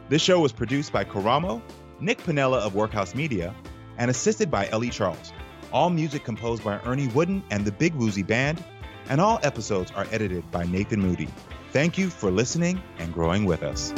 This 0.09 0.21
show 0.21 0.39
was 0.39 0.51
produced 0.51 0.93
by 0.93 1.03
Karamo, 1.03 1.61
Nick 1.99 2.19
Pinella 2.19 2.59
of 2.59 2.75
Workhouse 2.75 3.13
Media, 3.13 3.53
and 3.97 4.09
assisted 4.09 4.49
by 4.49 4.67
Ellie 4.69 4.89
Charles. 4.89 5.33
All 5.75 5.89
music 5.89 6.23
composed 6.23 6.63
by 6.63 6.79
Ernie 6.85 7.09
Wooden 7.09 7.43
and 7.51 7.65
the 7.65 7.71
Big 7.73 7.93
Woozy 7.95 8.23
Band, 8.23 8.63
and 9.09 9.19
all 9.19 9.41
episodes 9.43 9.91
are 9.91 10.07
edited 10.09 10.49
by 10.49 10.63
Nathan 10.63 11.01
Moody. 11.01 11.27
Thank 11.73 11.97
you 11.97 12.09
for 12.09 12.31
listening 12.31 12.81
and 12.97 13.13
growing 13.13 13.43
with 13.43 13.61
us. 13.61 13.91